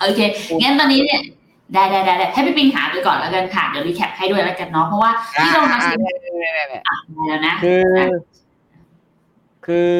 [0.00, 0.20] โอเค
[0.60, 1.22] งั้นตอนนี้เนี่ย
[1.74, 6.14] ได้ได้ได้ให้พี่ปิงหาไปก่อนแล้วกันค่ะ เดี๋ยวรีแคปให้ด้วยแล้วกันเนาะ เพราะว่าที่เรามาชิมอะ
[7.28, 7.88] แล้วนะ คือ
[9.66, 9.96] คือ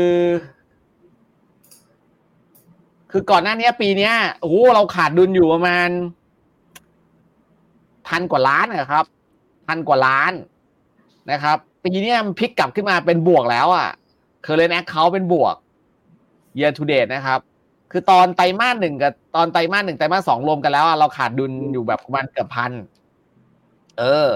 [3.11, 5.89] คือก่อนหน้านี้ปีเนี้ย โอ้โห เราขาดดุลอยู่ประมาณ
[8.09, 9.05] พันกว่าล้านนะครับ
[9.67, 10.33] พันกว่าล้าน
[11.33, 13.89] นะครับ ปีนี้มันพลิกกลับขึ้นมาเป็นบวกแล้วอะ่ะ
[14.43, 15.55] current account เป็นบวก
[16.59, 17.41] year to date นะครับ
[17.93, 22.73] คือตอนไตรมาสหนึ่งกับตอนไตรมาสหนึ่งไตรมาสสองรวมกันแล้วอะเราขาดดุลอยู่แบบประมาณเกือบพัน
[23.99, 24.31] เออ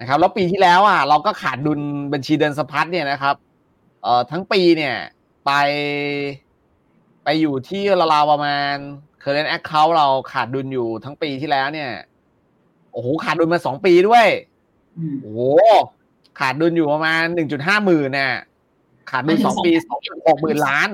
[0.00, 1.80] นะครับ แล้วปีที่แล้วอะ เราก็ขาดดุล
[2.12, 3.34] บัญชีเดินสะพัดเนี่ยนะครับ
[4.02, 4.94] เอ่อทั้งปีเนี่ย
[5.46, 5.50] ไป
[7.24, 8.74] ไปอยู่ที่ราวๆประมาณ
[9.22, 11.90] current account เราขาดดุลอยู่ทั้งปีที่แล้วเนี่ย
[12.92, 14.26] โอ้โห ขาดดุลมาสองปีด้วย
[14.98, 15.40] อืมโอ้โห
[16.38, 18.34] ขาดดุลอยู่ประมาณหนึ่งจุดห้าหมื่นเนี่ย
[19.10, 20.90] ขาดดุลสองปีสองจุดหกหมื่นล้าน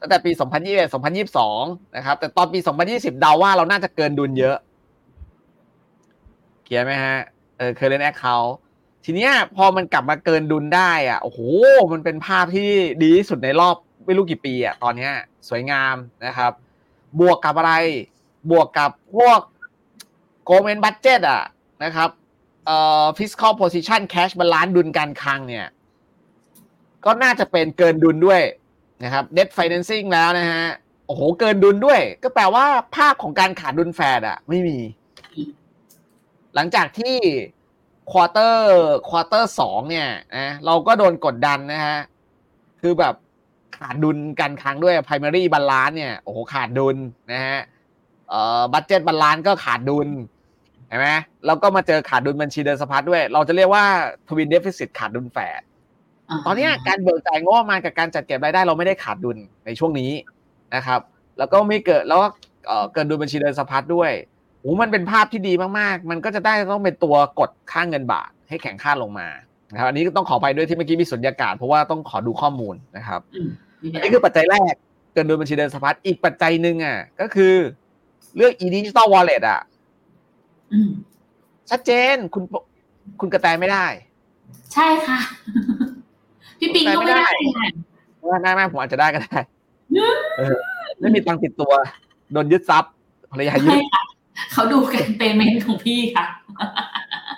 [0.00, 1.62] ตั้งแต่ปีสองพันยี่สิบสองพันยี่สิบสอง
[1.96, 4.56] นะครับ แต่ตอนปีสองพันยี่สิบเดาว่าเราน่าจะเกินดุลเยอะ
[6.64, 7.18] เขียนไหมฮะ
[7.58, 8.50] เออ current account
[9.04, 11.40] ทีเนี้ยพอมันกลับมาเกินดุลได้อะโอ้โห
[11.92, 12.70] มันเป็นภาพที่
[13.02, 15.12] ดีที่สุดในรอบไม่รู้กี่ปีอะตอนเนี้ย
[15.48, 16.52] สวยงามนะครับ
[17.20, 17.72] บวกกับอะไร
[18.50, 19.40] บวกกับพวก
[20.48, 21.42] government budget อะ
[21.84, 22.10] นะครับ
[22.68, 25.66] เอ่อ fiscal position cash balance ดุลการคลังเนี่ย
[27.04, 28.42] ก็น่าจะเป็นเกินดุลด้วย
[29.04, 30.66] นะครับ debt financing แล้วนะฮะ
[31.06, 34.78] โอ้โห เกินดุลด้วย ก็แปลว่าภาพของการขาดดุลแฝดอะไม่มี
[36.54, 37.16] หลังจากที่
[38.10, 41.98] quarter quarter สองเนี่ยนะเราก็โดนกดดันนะฮะ
[42.80, 43.14] คือแบบ
[43.78, 46.96] ขาดดุลการคลังด้วย primary balance เนี่ย โอ้โห ขาดดุล
[47.32, 47.58] นะฮะ
[48.28, 50.08] เอ่อ budget balance ก็ขาดดุล
[50.88, 51.08] เห็นไหม
[51.46, 53.84] แล้วก็มาเจอขาดดุลบัญชีเดินสะพัดด้วย เราจะเรียกว่า
[54.28, 55.60] twin deficit ขาดดุลแฝด
[56.46, 60.10] ตอนเนี้ยการเบิกจ่ายงบประมาณกับการจัดเก็บรายได้เราไม่ได้ขาดดุลในช่วงนี้
[60.74, 61.00] นะครับ
[61.38, 62.28] แล้วก็ไม่เกิดแล้วก็
[62.66, 64.10] เอ่อเกินดุลบัญชีเดินสะพัดด้วย
[64.60, 69.28] โอ้มันเป็นภาพที่ดีมากๆ มันก็จะได้ต้องเป็นตัวกดค่าเงินบาทให้แข็งค่าลงมา
[69.72, 73.48] นะครับอันนี้ก็ต้องขอไปด้วยที่เมื่อกี้มีสุญญากาศเพราะว่าต้องขอดูข้อมูลนะครับอืม
[73.82, 74.74] มีเป็อันนนี้คือปัจจัยแรก
[75.12, 77.54] เกินดุลบัญชีเดินสะพัดอีกปัจจัยหนึ่งอะก็คือ
[78.36, 79.77] เรื่อง e-digital wallet อะอืม
[81.70, 82.42] ชัดเจนคุณ
[83.20, 83.86] คุณกระแตไม่ได้
[84.74, 85.18] ใช่ค่ะ
[86.58, 87.66] พี่ปิงก็ไม่ได้ค่ะ
[88.28, 89.38] ว่าไม่ไม่ผมอาจจะได้ก็ได้
[90.36, 90.56] เออ
[91.00, 91.72] ไม่มีตังค์ติดตัว
[92.32, 92.92] โดนยึดทรัพย์
[93.32, 94.02] ภรรยายึใช่ดค่ะ
[94.52, 96.26] เขาดูกันเปเมนต์ของพี่ค่ะ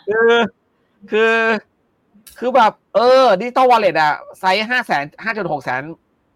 [0.06, 0.32] คือ
[1.10, 1.34] คือ
[2.38, 5.82] คือแบบ เออดิจิตอลวอลเล็ตอะไซส์ห้าแสนห้าจุดหกแสน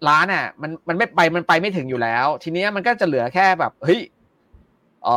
[0.08, 4.00] ล้านอะมันมันไม่ไปมันไปไม่ถึงอยู่แล้ว ทีเนี้ยมันก็จะเหลือแค่แบบ เฮ้ย
[5.04, 5.08] เอ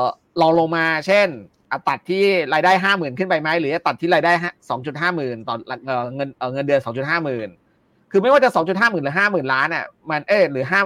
[0.00, 0.04] อ
[0.40, 1.28] ลองลงมา เช่น
[1.70, 2.24] อะตัดที่
[2.54, 4.32] รายได้ห้าหมื่นขึ้นไปไหมหรือจะตัดที่รายได้
[4.70, 5.54] สองจุดห้าหมื่นต่อ
[5.86, 7.48] เอ่อเงินเอ่อเงินเดือนสองจุดห้าหมื่น
[8.10, 10.80] คือไม่ว่าจะสองจุดห้าหมื่นหรือห้าหมื่นล้านอะมันเออหรือห้า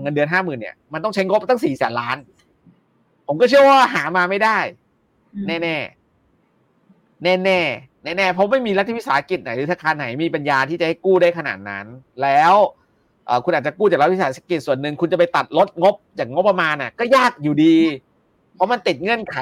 [0.00, 2.16] เงินเดือนห้าหมื่นเนี่ยมันต้องใช้งบตั้งสี่แสนล้าน
[3.26, 4.58] ผมก็เชื่อว่าหามาไม่ได้
[5.46, 5.76] แน่แน่
[7.22, 7.60] แน่แน่
[8.04, 11.86] แน่แน่ๆเพราะไม่มีรัฐวิสาหกิจไหนหรือธนาคารไหนมีปัญญาที่จะให้กู้ได้ขนาดนั้น
[12.22, 12.54] แล้ว
[13.26, 17.76] เอ่อคุณอาจจะกู้จากรัฐวิสาหกิจส่วนหนึ่งคุณจะไปตัดลดงบจากงบประมาณน่ะก็ยากอยู่ดี
[18.56, 19.36] เพราะมันติดเงื่อนไข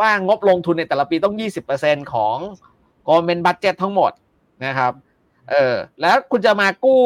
[0.00, 2.36] ว่างบลงทุนในแต่ละปีต้องยี่สิบเปอร์เซ็นของ
[3.06, 4.12] government budget ทั้งหมด
[4.64, 4.92] นะครับ
[5.50, 7.02] เออ แล้วคุณจะมากู้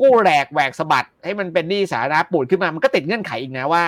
[0.00, 3.84] กู้แหลกแหวกสะบัด ให้มันเป็นหนี้สาธารณะปูดขึ้นมา มันก็ติดเงื่อนไขอีกนะว่า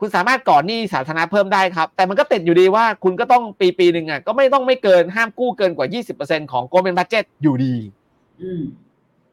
[0.00, 5.86] คุณสามารถก่อนหนี้สาธารณะเพิ่มได้ครับ แต่มันก็ติดอยู่ดีว่าคุณก็ต้องปีปีหนึ่งอะก็ไม่ต้องไม่เกินห้ามกู้เกินกว่า
[6.20, 7.74] 20%ของ government budget อยู่ดี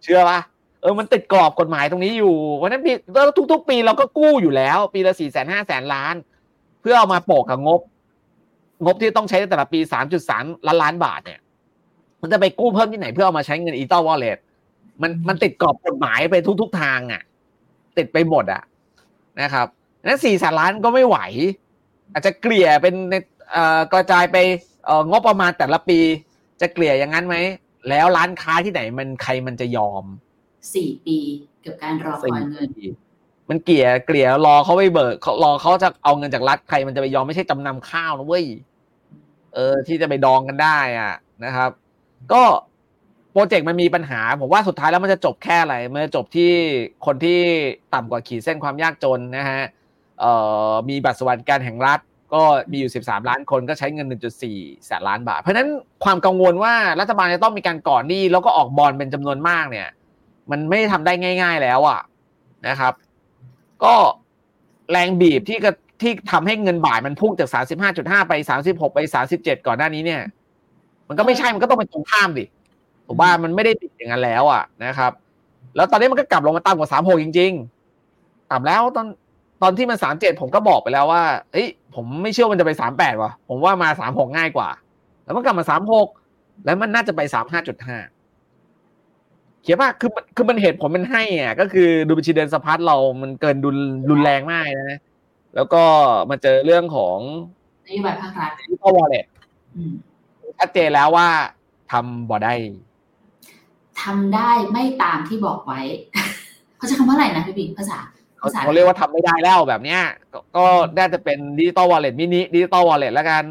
[0.04, 0.40] เชื่อปะ
[0.82, 6.16] เออ มันติดกรอบกฎหมายตรงนี้อยู่วันนั้นปีแล้วทุก ๆ ปีเราก็กู้อยู่แล้ว ปีละสี่แสนห้าแสนล้าน
[6.82, 7.82] เพื่อเอามาโปะกับงบ
[8.86, 11.40] งบที่ต้องใช้ในแต่ละปีสามจุดสามล้านล้านบาทเนี่ย
[12.22, 14.38] มันจะไปกู้เพิ่มที่ไหนเพื่อเอามาใช้เงินอีเตอร์วอลเล็ต
[15.02, 17.22] มันมันติดกรอบกฎหมายไปทุกๆทางอะ
[17.98, 18.64] ติดไปหมดอะ
[19.42, 19.68] นะครับ
[20.06, 21.18] นั้นสี่แสนล้านก็ไม่ไหว
[22.14, 23.16] อาจจะเกลี่ยเป็นใน
[23.52, 24.38] เอ่อกระจายไป
[24.86, 26.00] เอ่องบประมาณแต่ละปี
[26.62, 27.36] จะเกลี่ยอย่างนั้นไหม
[27.90, 30.04] แล้วร้านค้าที่ไหนมันใครมันจะยอม
[30.76, 31.18] สี่ปี
[31.66, 32.70] กับการรอคอยเงิน
[33.50, 38.46] มันเกลี่ยเกลี่ยรอเขาไปเบิกเขารอเขาจะเอาเงินจากรัฐใครมันจะไปยอมไม่ใช่จำนำข้าวนะเว้ย
[39.54, 41.14] เออ ที่จะไปดองกันได้อะ
[41.46, 41.72] นะครับ
[42.34, 42.44] ก็
[43.32, 46.52] โปรเจกต์มันมีปัญหา ผมว่าสุดท้ายแล้วมันจะจบแค่อะไร มันจะจบที่
[47.06, 47.40] คนที่
[47.94, 49.62] ต่ำกว่าขีดเส้นความยากจนนะฮะ
[50.20, 50.32] เอ่
[50.70, 52.00] อมีบัตรสวัสดิการแห่งรัฐ
[52.34, 54.08] ก็มีอยู่ 13 ล้านคนก็ใช้เงิน
[54.48, 55.70] 1.4แสนล้านบาท เพราะฉะนั้น
[56.04, 59.88] ความกังวลว่ารัฐบาลจะต้องมีการก่อนหนี้แล้วก็ออกบอลเป็นจำนวนมากเนี่ย
[60.52, 62.00] มันไม่ทำได้ง่าย ๆแล้วอะ
[62.68, 62.94] นะครับ
[63.84, 63.96] ก็
[64.92, 67.50] แรงบีบที่กระที่ทำให้เงินบาทมันพุ่งจาก
[67.90, 68.34] 35.5 ไป
[68.66, 69.00] 36 ไป
[69.34, 70.22] 37 ก่อนหน้านี้เนี่ย
[71.08, 72.46] มันก็ไม่ใช่มันก็ต้องเป็นตรงข้ามดิ
[73.08, 75.12] ผมว่ามันไม่ได้ติดอย่างนั้นแล้วอะนะครับ
[75.76, 77.52] แล้วตอนนี้มันก็กลับลงมาต่ำกว่า 36 จริง
[78.02, 79.08] ๆ ต่ำแล้วตอน
[79.62, 84.70] ตอนที่มันสามเจ็ดผมก็บอกไปแล้วว่าเอ้ยผมไม่เชื่อมันจะไปสามแปดว่ะ ผมว่ามาสามหกง่ายกว่า
[85.24, 86.08] แล้วมันกลับมาสามหก
[86.66, 87.98] แล้วมันน่าจะไปสามห้าจุดห้า
[89.64, 93.78] เขียนว่าคือมันคือมันเหตุผลมันให้อะก็คือดูบัญชีเดินสะพัดเรามันเกินดุล
[94.10, 95.00] รุนแรงมากนะ
[95.56, 95.84] แล้วก็
[96.30, 97.18] มาเจอเรื่องของ
[97.88, 99.26] นโยบายภาครัฐดิจิตอลวอลเล็ต
[99.76, 99.94] อืม
[100.60, 101.28] ชัดเจนแล้วว่า
[101.92, 102.54] ทำบ่ได้
[104.02, 105.80] ทำได้ไม่ตามที่บอกไว้
[106.78, 108.00] เขาใช้คำว่าอะไรนะพี่บิ๊กภาษา
[108.38, 110.02] เขาภาษาเขาเรียกว่าทำไม่ได้แล้วแบบเนี้ย
[110.34, 110.66] ก็ก็
[110.98, 113.44] น่าจะเป็นดิจิตอลวอลเล็ตมินิดิจิตอลวอลเล็ตแล้วกัน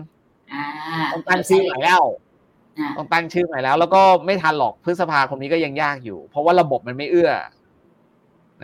[0.52, 0.64] อ่า
[1.12, 2.29] ต้องตั้งชื่อใหม่แล้วอ่า
[2.96, 7.32] ต้องตั้งชื่อใหม่แล้ว แล้วก็ไม่ทันหรอกพฤษภาคมนี้ก็ยังยากอยู่ เพราะว่าระบบมันไม่เอื้อ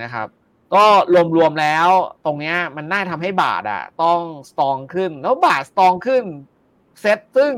[0.03, 0.29] นะครับ
[0.75, 0.85] ก็
[1.37, 1.89] รวมๆแล้ว
[2.25, 4.21] ตรงเนี้ยมันน่าทำให้บาทอะต้อง
[4.51, 6.25] strong ขึ้น แล้วบาท strong ขึ้น
[7.01, 7.55] เซ็ตซึ่ง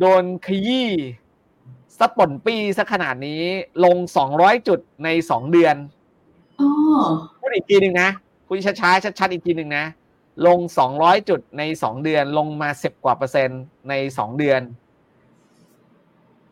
[0.00, 0.90] โดนขยี้
[1.98, 3.42] ซะป่นปี้ซะขนาดนี้
[3.84, 5.76] ลงสองร้อยจุดในสองเดือน
[6.60, 6.70] อ๋อ
[7.40, 8.10] พูดอีกทีหนึ่งนะ
[8.46, 9.84] พูดช้าๆชัดๆอีกทีหนึ่งนะ
[10.46, 14.60] ลงสองร้อยจุดในสองเดือนลงมาสิบกว่าเปอร์เซ็นต์ในสองเดือน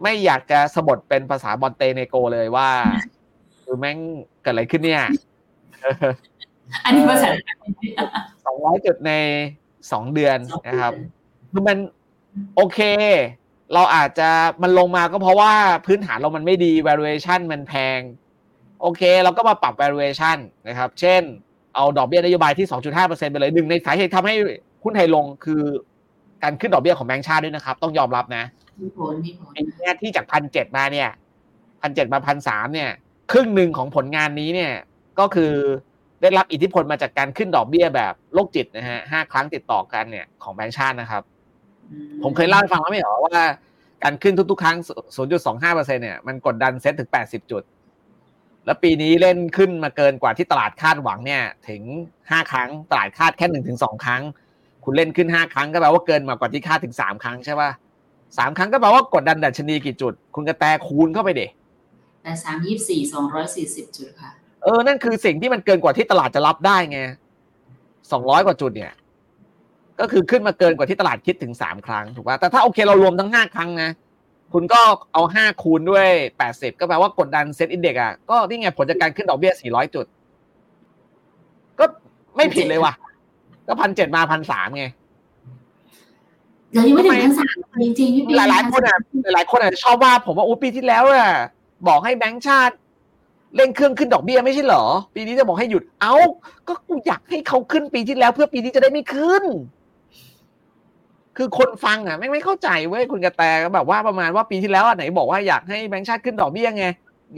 [0.03, 2.69] ไม่อยากจะสบถเป็นภาษามอนเตเนโกรเลยว่า
[3.63, 3.99] คือแม่ง
[4.43, 5.05] เกิดอะไรขึ้นเนี่ย
[6.85, 7.31] อันนี้ภาษา
[8.45, 9.13] สองร้อยจุดใน
[9.93, 10.93] สองเดือนนะครับ
[11.51, 11.79] คือมัน
[12.57, 12.81] โอเค
[13.75, 14.29] เราอาจจะ
[14.63, 15.53] มันลงมาก็เพราะว่า
[15.87, 18.01] พื้นฐานเรามันไม่ดี valuation มันแพง
[18.81, 21.23] โอเค เราก็มาปรับ valuation นะครับ เช่น
[21.75, 24.35] เอาดอกเบี้ยนโยบายที่ 2.5%ไปเลยหนึ่งในสาเหตุทำให้
[24.83, 25.63] หุ้นไทยลงคือ
[26.43, 28.45] การขึ้นดอกเบี้ยของแบงก์ชาติด้วยนะครับ ต้องยอมรับนะ
[28.81, 31.09] มีผลมีผลไอ้เนี่ยที่จากพันเจ็ดมาเนี่ย
[31.83, 32.91] พันเจ็ดมาพันสามเนี่ย
[33.33, 34.73] ครึ่งหนึ่งของผลงานนี้เนี่ย
[35.19, 35.53] ก็คือ
[36.23, 41.23] ได้รับอิทธิพลมาจากการขึ้นดอกเบี้ยแบบโรคจิตนะฮะห้าครั้งติดต่อกันเนี่ยของแบงก์ชาตินะครับ
[41.91, 43.39] อืผมเคยเล่าให้ฟังแล้วไม่เหรอว่า
[44.05, 44.77] การขึ้นทุกๆ ครั้ง
[45.37, 47.63] 0.25%เนี่ยมันกดดันเซ็ตถึง 80 จุด
[48.67, 51.83] แล้วปีนี้เล่นขึ้นมาเกินกว่าที่ตลาดคาดหวังเนี่ย ถึง
[52.21, 54.23] 5 ครั้ง ตลาดคาดแค่1ถึง2ครั้ง
[54.85, 57.71] คุณเล่นขึ้น 5 ครั้งก็แปลว่าเกินมากว่าที่คาดถึง 3 ครั้งใช่ป่ะ
[58.39, 61.47] สามครั้งก็แปลว่ากดดันดัชนีกี่จุด คุณกระแตคูณเข้าไปเด็
[62.23, 64.31] แต่สามยี่สี่สองร้อยสี่สิบจุดค่ะ
[64.65, 67.01] เออ นั่นคือสิ่งที่มันเกินกว่าที่ตลาดจะรับได้ไง
[67.73, 68.93] 200กว่าจุดเนี่ย
[70.01, 73.91] ก็คือขึ้นมาเกินกว่าที่ตลาดคิดถึง3ครั้งถูกป่ะแต่ถ้าโอเคเรารวมทั้ง5ครั้งนะ
[74.53, 74.81] คุณก็
[75.13, 76.09] เอา5คูณด้วย
[76.45, 80.07] 80ก็แปลว่ากดดันเซ็ตอินเด็กอะก็นี่ไงผลจากการขึ้นดอกเบี้ย400จุด
[81.79, 81.85] ก็
[82.37, 82.93] ไม่ผิดเลยว่ะ
[83.67, 84.85] ก็พันเจ็ดมาพันสามไง
[86.71, 88.99] เดี๋ยวยังไม่ถึงพันสามจริงๆพี่บิ๊กหลายๆคนอะ
[89.35, 91.29] หลายๆคนอาจจะชอบว่าผมว่าโอ้ปีที่แล้วอะ
[91.89, 92.75] บอกให้แบงก์ชาติ
[93.57, 96.15] เร่งเครื่องขึ้นดอกเบี้ยไม่ใช่เหรอ ปีนี้จะบอกให้หยุด เอ้า
[96.69, 99.45] ก็กูอยากให้เขาขึ้นปีที่แล้ว เพื่อปีนี้จะได้ไม่ขึ้น
[101.37, 106.87] คือคนฟังอะไม่งไม่เข้าใจเว้ยคุณกระแตก็แบบว่าประมาณว่าปีที่แล้วอะไหนบอกว่าอยากให้แบงก์ชาติขึ้นดอกเบี้ยไง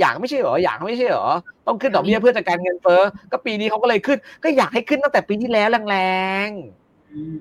[0.01, 1.27] อยากไม่ใช่เหรออยากไม่ใช่เหรอ
[1.67, 5.97] ต้องขึ้นดอกเบี้ยเพื่อจัดการเงินเฟ้อก็ปีนี้เขาก็เลยขึ้น ก็อยากให้ขึ้นตั้งแต่ปีที่แล้วแร
[6.47, 7.35] งๆอืม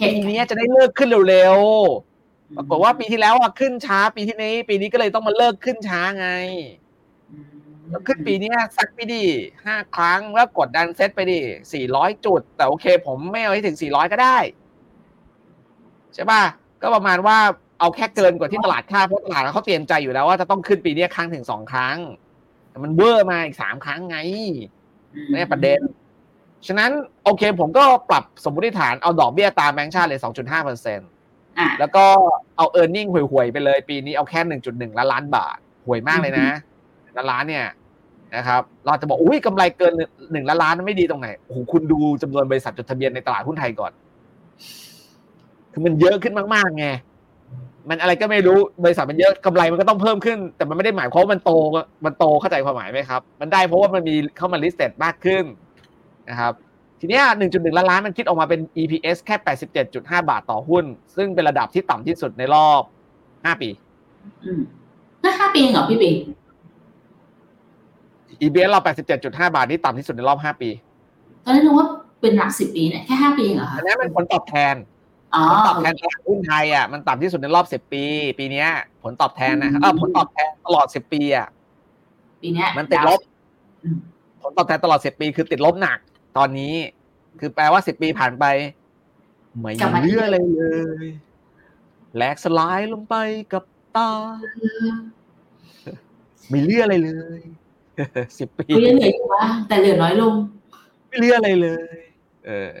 [0.00, 6.28] ปีนี้จะได้เลิกขึ้นเร็วๆปรากฏว่าปีที่แล้วอะขึ้นช้า ปีที่นี้ ปีนี้ก็เลยต้องมาเลิกขึ้นช้าไง
[7.32, 9.24] อืมแล้วขึ้นปีเนี้ยสักไปดิ
[9.64, 11.40] ห้าครั้งแล้วกดดันเซตไปดิ
[11.72, 14.38] สี่ร้อยจุด แต่โอเค ผมไม่เอาให้ถึงสี่ร้อยก็ได้
[16.14, 16.42] ใช่ป่ะ
[16.82, 17.38] ก็ประมาณว่า
[17.80, 21.98] เอาแค่เกินกว่าที่ตลาดคาดเพราะตลาดเขาเตรียมใจอยู่แล้วว่าจะต้องขึ้นปีเนี้ยครั้งถึงสองครั้ง
[22.70, 24.16] แต่มันเวอร์มาอีกสามครั้งไง
[25.34, 25.80] นี่ประเด็น
[26.66, 26.90] ฉะนั้น
[27.24, 31.00] โอเคผมก็ปรับสมมติฐานเอาดอกเบี้ยตามแบงก์ชาติเลย 2.5เปอร์เซ็น
[31.58, 32.04] อะแล้วก็
[32.56, 34.40] เอา earning ห่วยๆ ไปเลย ปีนี้เอาแค่
[34.92, 36.48] 1.1 ล้านล้านบาท ห่วยมากเลยนะ
[37.16, 37.66] ล้านล้านเนี่ย
[38.36, 39.92] นะครับ เราจะบอกอุ้ยกำไรเกิน
[40.32, 43.92] หนึ่งล้านล้านไม่ดีตรงไหนโอ้โหคุณดูจำนวนบริษัทจดทะเบียนในตลาดหุ้นไทยก่อน
[45.72, 46.86] คือมันเยอะขึ้นมากๆไง
[47.88, 51.50] มันอะไรก็ไม่รู้บริษัทมันเยอะกำไรมันก็ต้องเพิ่มขึ้น แต่มันไม่ได้หมายความว่ามันโต
[52.04, 55.44] มันโตเข้าใจความหมายไหมครับ มันได้เพราะว่ามันมีเข้ามา listed มากขึ้น
[56.30, 56.52] นะครับ
[57.00, 59.36] ทีเนี้ย1.1ล้านล้านมันคิดออกมาเป็น EPS แค่
[59.82, 60.84] 87.5บาทต่อหุ้น
[61.16, 62.82] ซึ่งเป็นระดับที่ต่ำที่สุดในรอบ
[63.22, 63.70] 5ปี
[64.44, 64.60] อืม
[65.22, 66.16] น่าห้าปีเองเหรอพี่บิ๊ก
[68.42, 68.80] EPS เรา
[69.18, 70.70] 87.5บาทนี่ต่ำที่สุดในรอบ5ปี
[71.44, 71.86] ตอนนั้นนึกว่า
[72.20, 74.74] เป็นหลักสิบปีเนี่ยแค่ห้าปีเองเหรออัคะนนี้เป็นผลตอบแทน
[75.34, 78.04] อ๋อผลตอบแทนตลาดหุ้นไทยอะมันต่ำที่สุดในรอบ10ปี
[78.38, 78.68] ปีเนี้ย
[79.02, 81.48] ผลตอบแทนนะเออผลตอบแทนตลอด10ปีอะ
[82.42, 83.20] ปีเนี้ยมันติดลบ
[83.82, 83.96] อืม
[84.42, 85.98] ผลตอบแทนตลอด10ปีคือติดลบหนัก
[86.36, 86.74] ตอนนี้
[87.40, 88.44] คือแปลว่า10ปีผ่านไป
[89.60, 90.62] ไม่เหลืออะไรเล
[91.04, 91.06] ย
[92.14, 93.14] แหลกสลายลงไป
[93.52, 93.64] กับ
[93.96, 94.10] ตา
[96.48, 97.40] ไม่เหลืออะไรเลย
[98.38, 100.34] สิบปีก็ยังเหลืออยู่บ้างแต่เหลือน้อยลง
[101.08, 101.96] ไม่เหลืออะไรเลย
[102.46, 102.72] เออ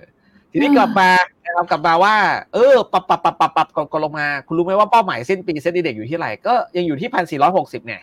[0.50, 1.10] ทีนี้กลับมา
[1.44, 2.16] นะครับกลับมาว่า
[2.54, 8.02] เออปรับปรับปรับปรับปรับกดลงมา คุณรู้ไหมว่าเป้าหมายสิ้นปีเซ็นดีเด็กอยู่ที่ไหนก็ยังอยู่ที่พันสี่ร้อยหกสิบเนี่ย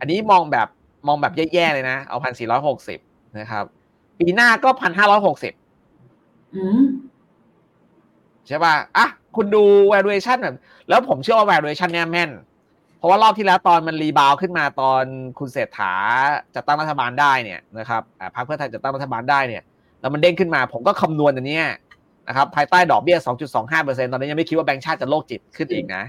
[0.00, 0.68] อันนี้มองแบบ
[1.06, 2.98] มองแบบแย่ๆเลยนะ เอาพันสี่ร้อยหกสิบ
[3.38, 3.64] นะครับ
[4.18, 5.52] ปีหน้าก็พันห้าร้อยหกสิบ
[6.54, 6.82] อืม
[8.46, 10.56] ใช่ป่ะอะคุณดู valuation แบบ
[10.88, 12.30] แล้วผมเชื่อว่า valuation เนี่ยแม่น
[12.98, 15.04] เพราะว่ารอบที่แล้วตอนมัน rebound ขึ้นมาตอน
[15.38, 15.94] คุณเศรษฐา
[16.54, 19.62] จะตั้งรัฐบาลได้เนี่ยนะครับอ่าพรรคเพื่อไทยจะตั้งรัฐบาลได้เนี่ย
[20.00, 21.66] แล้วมันเด้งขึ้นมา ผมก็คำนวณอันเนี้ย
[22.28, 23.18] นะครับภายใต้ดอกเบี้ย
[23.64, 26.02] 2.25%ตอนนี้ยังไม่คิดว่าแบงก์ชาติจะโรคจิตขึ้นอีกนะ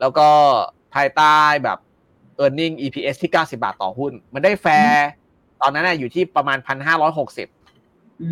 [0.00, 0.28] แล้วก็
[0.94, 1.78] ภายใต้แบบ
[2.44, 5.06] e a r n i n g EPS ที่ 90 บาทต่อหุ้น มันได้แฟร์
[5.62, 6.58] ตอนนั้นน่ะอยู่ที่ประมาณ
[7.20, 8.28] 1,560อื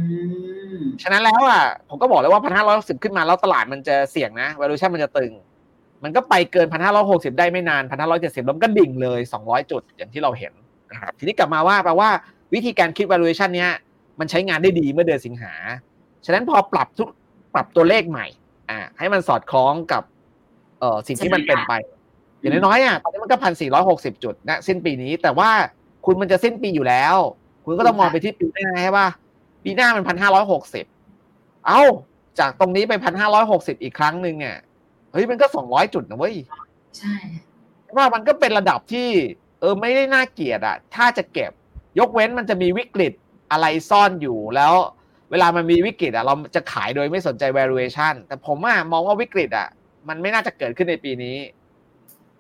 [0.77, 5.33] มฉะนั้นแล้วอะผมก็บอกเลยว่าพันห้าร้อยสิบขึ้นมาแล้วตลาดมันจะเสี่ยงนะ valuation มันจะตึง
[6.05, 10.53] มันก็ไปเกินพันห้าร้อยหกสิบได้ไม่นานพันห้าร้อยเจ็ดสิบแล้วมันก็ดิ่งเลยสองร้อยจุดอย่างที่เราเห็น
[10.90, 12.09] นะครับทีนี้กลับมาว่าแปลว่า
[12.55, 13.71] วิธีการคิด valuation เนี้ย
[14.21, 15.53] มันใช้งานได้ดีเมื่อเดือนสิงหา
[16.27, 17.09] ฉะนั้นพอปรับทุก
[17.55, 18.27] ปรับตัวเลขใหม่
[18.71, 20.03] อ่า ให้มันสอดคล้องกับ
[20.81, 21.73] เอ่อสิ่งที่มันเป็นไป
[22.40, 25.51] อย่างน้อยๆอะตอนนี้มันก็พันสี่ร้อยหกสิบจุดนะสิ้นปีนี้แต่ว่า
[26.04, 27.16] คุณมันจะสิ้นปีอยู่แล้ว
[27.64, 29.08] คุณก็ต้องมองไปที่ปีหน้าใช่ป่ะ
[29.64, 30.84] ปีหน้ามันพันห้าร้อยหกสิบ
[31.66, 31.82] เอ้า
[32.38, 34.56] จากตรงนี้ไปพันห้าร้อยหกสิบอีกครั้งหนึ่งเนี่ย
[35.12, 36.34] เฮ้ยมันก็สองร้อยจุดนะเว้ย
[36.98, 37.14] ใช่
[37.96, 39.08] ว่ามันก็เป็นระดับที่
[39.60, 41.52] เออไม่ได้น่าเกลียดอะถ้าจะเก็บ
[41.98, 43.12] ยกเว้นมันจะมีวิกฤต
[43.52, 44.74] อะไรซ่อนอยู่แล้ว
[45.30, 49.68] เวลามันมีวิกฤตอะเราจะขายโดยไม่สนใจ valuation แต่ผมอะมองว่าวิกฤตอะ
[50.08, 51.36] มันไม่น่าจะเกิดขึ้นในปีนี้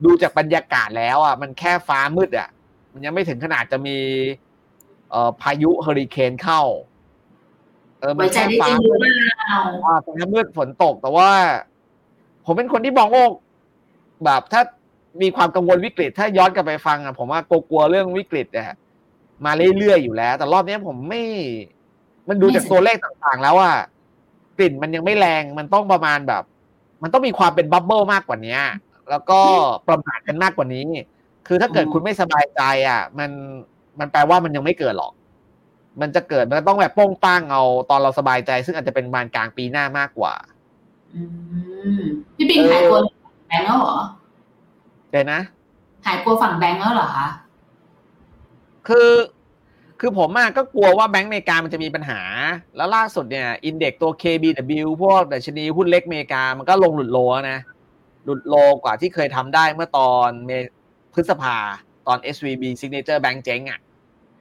[0.04, 2.48] ดูจากบรรยากาศแล้วอะมันแค่ฟ้ามืดอะ
[2.92, 3.96] มันยังไม่ถึงขนาดจะมี
[5.10, 6.62] เอ่อพายุเฮอริเคนเข้า
[8.00, 11.30] เออมัไว้นใจแค่ได้ฟ้าจริงหรือเปล่าอ่าฟ้ามืดฝนตกแต่ว่า
[12.44, 13.30] ผมเป็นคนที่มองโลก
[14.24, 14.62] แบบถ้า
[15.22, 18.76] มีความกังวลวิกฤต ถ้าย้อนกลับไปฟังอะผมว่ากลัวๆเรื่องวิกฤตอะ
[19.44, 21.22] มาเรื่อยๆอยู่แล้ว แต่รอบนี้ผมไม่
[22.28, 23.76] มันดูจากตัวเลขต่างๆ แล้วอะ
[24.58, 26.42] กลิ่นมันยังไม่แรงมันต้องประมาณแบบ
[27.02, 28.58] มันต้องมีความเป็นบับเบิลมากกว่านี้
[29.10, 29.40] แล้วก็
[29.88, 30.86] ประมาทกันมากกว่านี้
[31.46, 33.30] คือถ้าเกิดคุณไม่สบายใจอะ มัน
[34.00, 35.12] มันแปลว่ามันยังไม่เกิดหรอก
[36.00, 40.34] มันจะเกิดมันก็ต้องแบบโป้งป้างเอาตอนเราสบายใจ ซึ่งอาจจะเป็นประมาณกลางปีหน้ามากกว่า
[41.14, 41.20] อื
[42.00, 42.02] ม
[42.36, 42.98] พี่ปิงหายกลัว
[43.48, 43.96] แบงก์แล้วเหรอ
[45.10, 45.40] เดี๋ยวนะ
[46.06, 47.26] หายกลัวฝั่งแบงก์แล้วเหรอคะ
[48.88, 49.10] คือ
[50.00, 52.20] คือผมอะก็กลัวว่าแบงก์อเมริกามันจะมีปัญหา
[52.76, 57.58] แล้วล่าสุดเนี่ยอินเด็กตัว KBW พวกดัชนีหุ้นเล็กอเมริกามันก็ลงหลุดโลแล้วนะ
[58.24, 60.50] หลุดโลกว่าที่เคยทำได้เมื่อตอนเม
[61.14, 61.56] พฤษภา
[62.06, 63.80] ตอน SVB Signature Bank เจ๊งอะ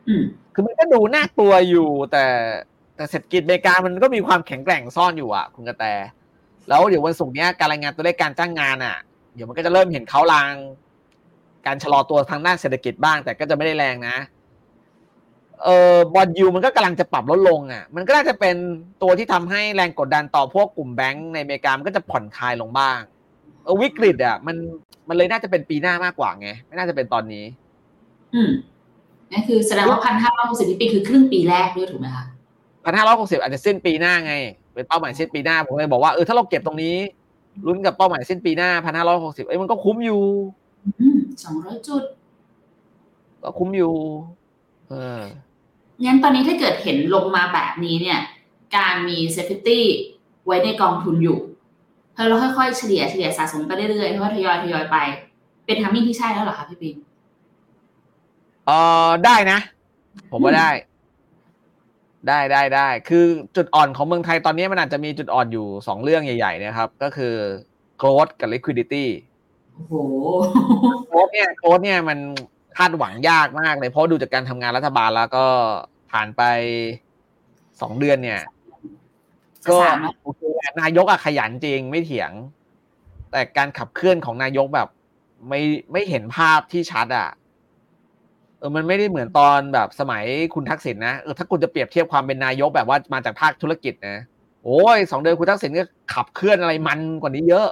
[0.08, 2.26] อืมคือมันก็ดูน่ากลัวอยู่ แต่
[2.96, 5.86] แต่เศรษฐกิจอเมริกามันก็มีความแข็งแกร่งซ่อนอยู่อะ คุณกระแต
[6.68, 8.98] แล้วเดี๋ยววันศุกร์เนี้ยการรายงานตัวเลขการจ้างงานอะ
[9.34, 10.54] เดี๋ยวมันก็จะเริ่มเห็นเขาลาง
[11.66, 14.18] การชะลอตัวทางด้านเศรษฐกิจบ้าง แต่ก็จะไม่ได้แรงนะ
[15.64, 18.56] เออบอลยูมันก็กำลังจะปรับลดลงอะ มันก็น่าจะเป็น
[19.02, 23.19] ตัวที่ทำให้แรงกดดันต่อพวกกลุ่มแบงก์ในอเมริกามันก็จะผ่อนคลายลงบ้างเออ
[23.82, 24.56] วิกฤตอะมัน
[25.10, 27.46] มันเลยน่าจะเป็นปีหน้ามากกว่าไง ไม่น่าจะเป็นตอนนี้
[28.34, 28.50] อืม
[29.32, 32.26] นั่นคือแสดงว่าพันห้าร้อยหกสิบพี่ปิงคือครึ่งปีแรกด้วยถูกไหมคะ
[32.86, 34.34] พันห้าร้อยหกสิบอาจจะสิ้นปีหน้าไง
[34.74, 36.96] เป็นเป้าหมายสิ้นปีหน้าผมเลยบอกว่าเออถ้าเราเก็บตรงนี้
[37.66, 40.24] ลุ้นกับเป้าหมายสิ้นปีหน้าพันห้าร้อยหกสิบเอ้ยมันก็คุ้มอยู่
[41.00, 42.04] อืมสองร้อยจุด
[43.44, 43.94] ก็คุ้มอยู่
[44.90, 45.22] เออ
[46.06, 48.20] งั้นตอนนี้ถ้าเกิดเห็นลงมาแบบนี้เนี่ย
[48.78, 49.86] การมี safety
[50.46, 51.40] ไว้ในกองทุนอยู่
[52.20, 54.98] เธอเราค่อยๆเฉลี่ยเฉลี่ยสะสมไปเรื่อยๆค่อยๆทยอยทยอยไป
[55.66, 56.96] เป็น timing ที่ใช่แล้วเหรอคะพี่ปิง
[58.66, 58.72] เอ
[59.08, 59.60] อได้นะ
[60.32, 60.70] ผมว่าได้
[62.28, 67.34] ได้ได้ได้ คือจุดอ่อนของเมืองไทยตอนนี้มันอาจจะมีจุดอ่อนอยู่สองเรื่องใหญ่ๆนะครับ ก็คือ
[68.02, 69.06] growth กับ liquidity
[69.74, 69.94] โอ้โห
[71.10, 72.20] growth เนี่ย growth เนี่ยมัน
[72.78, 75.46] คาดหวังยากมากเลย เพราะดูจากการทำงานรัฐบาลแล้วก็
[76.12, 76.42] ผ่านไป
[77.82, 78.59] สองเดือนเนี่ยจะ
[79.68, 82.32] ก็สามแล้วโอเคแหละนายกอะขยันจริงไม่เถียง
[83.32, 84.88] แต่การขับเคลื่อนของนายกแบบ
[85.50, 87.30] ไม่ไม่เห็นภาพที่ชัดอะ
[88.60, 94.18] เออมันไม่ได้เหมือนตอนแบบสมัยคุณทักษิณนะเออถ้าคุณจะเปรียบเทียบความเป็นนายกแบบว่ามาจากภาคธุรกิจนะ
[94.64, 97.68] โอ้ยสองเดือนคุณทักษิณก็ขับเคลื่อนอะไรมันกว่านี้เยอะ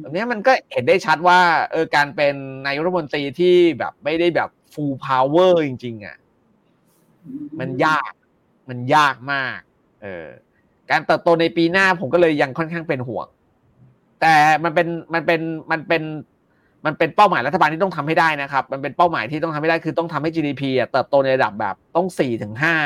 [0.00, 1.40] แบบเนี้ยมันก็เห็นได้ชัดว่า
[1.72, 2.34] เออการเป็น
[2.66, 6.16] นายกรัฐมนตรีที่แบบไม่ได้แบบ full power จริง ๆอะ
[7.60, 8.12] มันยาก
[8.68, 9.58] มันยากมาก
[10.02, 10.26] เออ
[10.90, 13.26] การเติบโตในปีหน้าผมก็เลยยังค่อนข้างเป็นห่วง
[14.20, 16.02] แต่มันเป็นมันเป็นมันเป็น
[16.86, 22.76] มันเป็นเป้าหมายรัฐบาลที่ต้องทำให้ได้นะครับ มันเป็นเป้าหมายที่ต้องทำให้ได้คือต้องทำให้ GDP เติบโตในระดับแบบต้องสี่ถึงห้า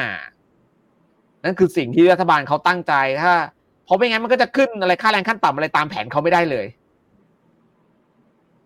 [1.45, 3.33] นั่นคือสิ่งที่รัฐบาลเขาตั้งใจถ้า
[3.85, 6.67] เพราะไม่งั้นมันก็จะขึ้นอะไรค่าแรงขั้นต่ำอะไรตามแผนเขาไม่ได้เลย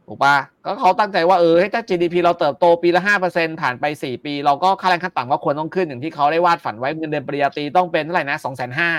[0.07, 8.91] ถูกปะก็เขาตั้งใจว่าเออให้ถ้า GDP เราเติบโตปีละห้าเปอร์เซ็นผ่านไปสี่ปี เราก็ค่าแรงขั้นต่ำก็ควรต้องขึ้นอย่างที่เขาได้วาดฝันไว้เงินเดือนปริญญาตรีต้องเป็นเท่าไหร่นะสองแสนห้า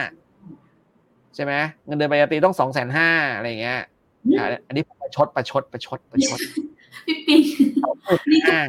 [1.35, 1.53] ใช่ไหม
[1.85, 3.79] เงินเดือนปริญญาตรีต้องสองแสนห้าอะไรอย่างเงี้ย
[4.39, 6.39] อะอันนี้ประชดประชดประชดประชด
[7.05, 7.41] พี่ปิง
[8.31, 8.61] นี่ก็อ่า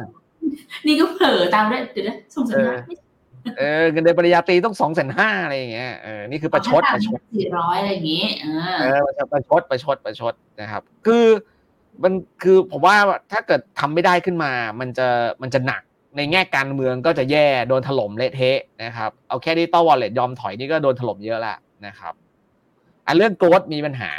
[0.87, 2.95] นี่ก็เผลอตามด้วยเดี๋ยวนะสงสัยเออนะไม่
[3.57, 11.25] เออเงินเดือนปริญญาตรีต้องสองแสนห้าอะไรอย่างเงี้ยเออนี่คือประชดประชดสี่ร้อยอะไรอย่างงี้เออเออประชดประชดประชดนะครับ คือ
[12.03, 12.95] มันคือผมว่า
[13.31, 15.07] ถ้าเกิดทำไม่ได้ขึ้นมา มันจะ
[15.41, 15.81] มันจะหนัก
[16.17, 22.13] ในแง่การเมืองก็จะแย่โดนถล่มเละเทะนะครับ เอาแค่ดิจิตอลวอลเล็ตยอมถอยนี่ก็โดนถล่มเยอะแล้วนะครับ
[23.05, 24.13] อันเรื่องโกรดมีปัญหา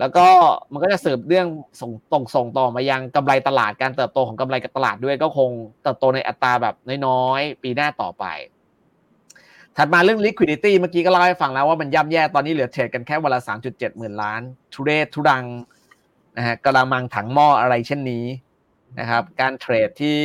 [0.00, 0.26] แล้วก็
[0.72, 1.46] มันก็จะสืบเรื่อง
[1.80, 5.50] ส่งตรงส่งต่อมายังกำไรตลาดการเติบโตของกำไรกับตลาดด้วยก็คง
[5.82, 6.74] เติบโตในอัตราแบบ
[7.06, 8.24] น้อยๆ ปีหน้าต่อไป
[9.76, 14.40] ถัดมาเรื่อง liquidity เมื่อกี้ก็เล่าให้ฟังแล้วว่ามันย่ำแย่ตอนนี้เหลือเทรดกันแค่วันละ 3.7 หมื่นล้าน
[14.74, 15.44] ทุเรศทุรัง
[16.36, 18.24] นะฮะกระมังถังหม้ออะไรเช่นนี้
[19.00, 20.20] นะครับ การเทรดที่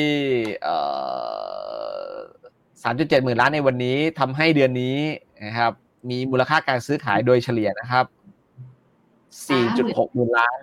[2.84, 4.98] 3.7 หมื่นล้านในวันนี้ทำให้เดือนนี้
[5.46, 5.74] นะครับ
[6.10, 8.06] มีมูลค่าการซื้อขายโดยเฉลี่ยนะครับ
[9.50, 10.60] 4.6หมื่นล้าน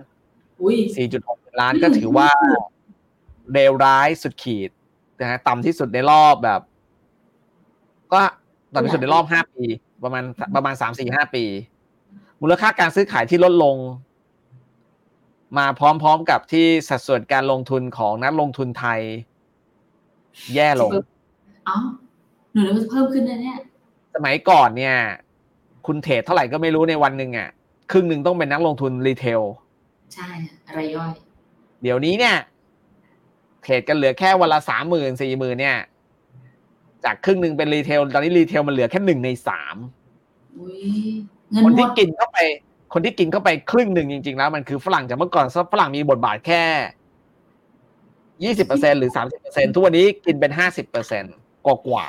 [0.61, 0.77] อุ้ย
[1.09, 2.29] 4.6หมื่นล้านก็ถือว่า
[3.53, 4.71] เลวร้ายสุดขีด
[5.21, 6.61] นะฮะต่ำที่สุดในรอบแบบ
[8.13, 8.21] ก็
[8.75, 9.65] ต่ำที่สุดในรอบ 5 ปี
[10.05, 11.45] ประมาณประมาณ 3 4 5 ปี
[12.43, 13.77] มูลค่าการซื้อขายที่ลดลง
[15.59, 19.01] มาพร้อมๆกับที่สัดส่วนการลงทุนของนักลงทุนไทย
[20.55, 20.91] แย่ลง
[21.67, 21.77] เอ้า
[22.53, 23.59] หนูนึกว่าจะเพิ่มขึ้นนะเนี่ย
[24.15, 24.97] สมัยก่อนเนี่ย
[25.87, 27.49] คุณเทรดเท่าไหร่ก็ไม่รู้ในวันหนึ่งอะ
[27.91, 29.41] ครึ่งหนึ่งต้องเป็นนักลงทุน retail
[30.15, 30.29] ใช่
[30.69, 31.13] อะรายย่อย
[31.83, 32.37] เดี๋ยวนี้เนี่ย
[33.63, 35.79] เทรดกันเหลือแค่วันละสามหมื่นสี่หมื่นเนี่ย
[37.05, 39.77] จากครึ่งหนึ่งเป็น retail ตอนนี้ retail มันเหลือแค่หนึ่งในสาม
[40.59, 40.85] อุ้ย
[41.51, 42.39] เงินคนหมที่ดกินเข้าไป
[42.93, 46.63] คนที่กินเข้าไปครึ่งหนึ่งจริง ๆ แล้วมันคือฝรั่งจากเมื่อก่อนฝรั่งมีบทบาทแค่
[48.45, 51.25] ยี่สิบเปอร์เซ็นหรือสามสิบเปอร์เซ็นทุกวันนี้กินเป็นห้าสิบเปอร์เซ็น
[51.67, 52.07] กว่ากว่า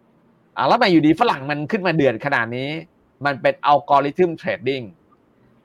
[0.00, 2.70] ๆอ่าแล้วมาอยู่ดีฝรั่งมันขึ้นมาเดือดขนาดนี้
[3.26, 4.82] มันเป็น algorithm trading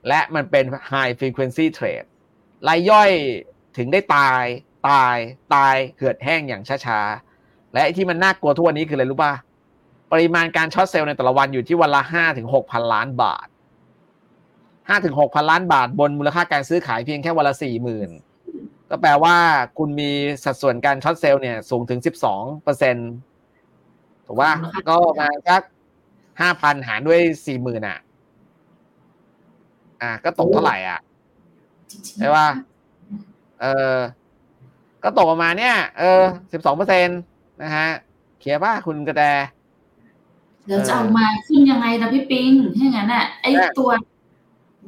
[0.07, 2.07] และมันเป็น High Frequency Trade
[2.67, 3.11] รายย่อย
[3.77, 4.43] ถึงได้ตาย
[4.89, 5.15] ตาย
[5.55, 9.33] ตายเหือดแห้งอย่างช้าๆ และไอ้ที่มันน่ากลัวทุกวันนี้คืออะไรรู้ป่ะ
[10.11, 13.47] ปริมาณการ short sell ในแต่ละวันอยู่ที่วันละห้าถึงหกพันล้านบาท
[14.89, 18.09] ห้าถึงหกพันล้านบาทบนมูลค่าการซื้อขายเพียงแค่วันละสี่หมื่น
[18.89, 19.35] ก็แปลว่า
[19.77, 20.11] คุณมี
[20.43, 22.95] สัดส่วนการช็อตเซลล์เนี่ยสูงถึงสิบสองเปอร์เซ็น
[24.25, 24.51] ถูกป่ะ
[24.89, 25.61] ก็ประมาณสัก
[26.41, 27.97] ห้าพันหารด้วยสี่หมื่นอะ
[30.01, 30.99] อะ ก็ตกเท่าไหร่อะ
[32.17, 32.49] ใช่ป่ะ
[33.61, 33.95] เออ
[35.03, 36.21] ก็ตกประมาณเนี้ยเออ
[36.51, 37.13] สิบสองเปอร์เซ็นต
[37.63, 37.87] นะฮะ
[38.39, 39.23] เคลียร์ป่ะคุณกระแต
[40.65, 43.89] เดี๋ยวจะเอามาขึ้นยังไงนะพี่ปิงถ้างั้นอะไอใช่ตัว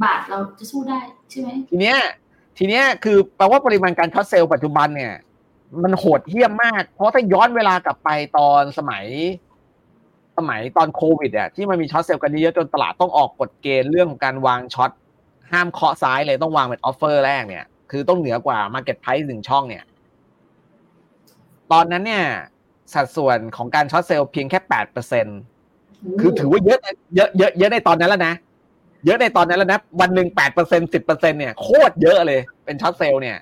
[0.03, 1.97] บาทเราจะสู้ได้ใช่ไหมทีเนี้ย
[2.57, 5.13] ทีเนี้ยคือแปลว่าปริมาณการ short sell ปัจจุบันเนี่ย
[5.83, 9.05] มันโหดเหี้ยมมาก เพราะถ้าย้อนเวลากลับไปตอนสมัย
[10.39, 14.91] สมัยตอนโควิดอะที่มันมี short sell กันเยอะจนตลาดต้องออกกฎเกณฑ์เรื่องของการวาง short
[15.52, 19.84] ห้ามเคาะซ้ายเลยต้องวางเป็น offer แรกเนี่ย คือต้องเหนือกว่า Market Price หนึ่งช่องเนี่ย
[21.71, 22.25] ตอนนั้นเนี่ย
[22.93, 25.39] สัดส่วนของการ short sell เพียงแค่แปดเปอร์เซ็นต์
[26.19, 26.80] คือถือว่าเยอะ
[27.15, 28.36] เยอะเยอะเยอะในตอนนั้นแล้วนะ
[29.06, 33.38] เยอะในตอนนั้นแล้วนะ วันหนึ่งแปดเปอร์เซ็นสิบเปอร์เซ็นเนี่ยโคตรเยอะเลยเป็น short sell เนี่ย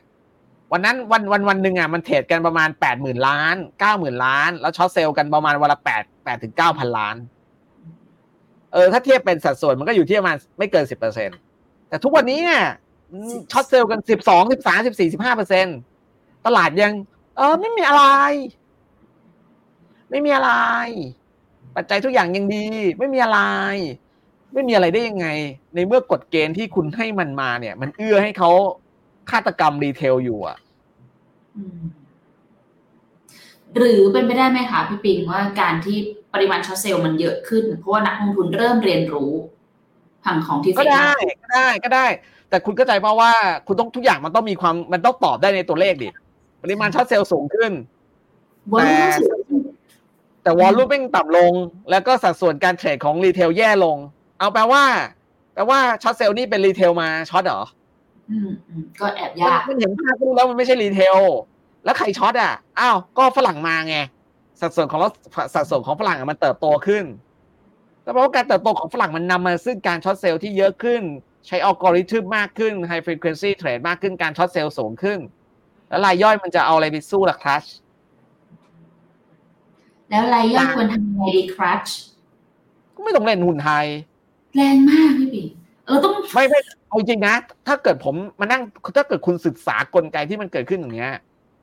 [0.71, 7.15] วันนั้นวันวันวันหนึ่งอะมันเทรดกันประมาณแปดหมื่นล้านเก้าหมื่นล้าน แล้ว short sell กันประมาณวันละแปด แปดถึงเก้าพันล้าน
[8.73, 11.29] เออ ถ้าเทียบเป็นสัดส่วนมันก็อยู่ที่ประมาณไม่เกินสิบเปอร์เซ็น
[11.89, 12.63] แต่ทุกวันนี้เนี่ย
[13.51, 15.67] short sell กันสิบสองสิบสามสิบสี่สิบห้าเปอร์เซ็น
[16.45, 16.93] ตลาดยัง
[17.37, 18.03] เออ ไม่มีอะไร
[20.09, 20.51] ไม่มีอะไร
[21.75, 22.65] ปัจจัยทุกอย่างยังดี
[22.99, 23.39] ไม่มีอะไร
[24.53, 25.27] ไม่มีอะไรได้ยังไง
[25.75, 28.51] ในเมื่อกฎเกณฑ์ที่คุณให้มันมาเนี่ย มันเอื้อให้เขา
[29.31, 30.57] ฆาตกรรม retail อยู่อะ
[33.75, 35.97] หรือเป็นไปได้ไหมคะพี่ปิงว่าการที่
[36.33, 39.31] ปริมาณ short sell มันเยอะขึ้น เพราะว่านักลงทุนเริ่มเรียนรู้
[40.25, 42.05] ผังของที่ก็ได้ก็ได้ก็ได้
[42.49, 43.31] แต่คุณเข้าใจป่ะว่า
[43.67, 46.09] คุณต้องทุกอย่างมันต้องมีความมันต้องตอบได้ในตัวเลขดิ
[46.63, 47.71] ปริมาณ short sell สูงขึ้น
[48.73, 49.41] volume แต่สูง
[50.43, 51.53] แต่ volume เป็นต่ำลง
[51.91, 53.97] แล้วก็สัดส่วนการเทรดของ retail แย่ลง
[54.39, 54.83] เอาแปลว่า
[55.53, 57.61] แปลว่า short sell นี่เป็น retail มา short เหรอ
[58.31, 61.17] อืมอืมก็แอบยากมันเห็นภาพก็รู้แล้วมันไม่ใช่ retailล
[61.87, 63.97] แล้วใครช็อตอะอ้าวก็ฝรั่งมาไง
[64.61, 65.01] สัดส่วนของ
[65.53, 67.03] สัดส่วนของฝรั่งอะมันเติบโตขึ้น
[68.03, 71.01] แล้วเพราะว่าการเติบโตของฝรั่งมันนำมาซึ่งการ short sell ที่เยอะขึ้น
[71.47, 75.19] ใช้อัลกอริทึมมากขึ้น high frequency trade มากขึ้นการ short sell สูงขึ้น
[75.89, 77.65] แล้วรายย่อยมันจะเอาอะไรไปสู้ล่ะครับ
[80.09, 81.87] แล้วรายย่อยควรทำยังไงดีครับ
[82.95, 83.85] ก็ไม่ต้องเล่นหุ้นไทย
[84.55, 85.47] แรงมากพี่ปิง
[85.87, 87.35] เราต้องไม่ไม่เอาจริงนะ
[87.67, 88.61] ถ้าเกิดผมมานั่ง
[88.97, 91.13] ถ้าเกิดคุณศึกษากลไกที่มันเกิดขึ้นอย่างเงี้ย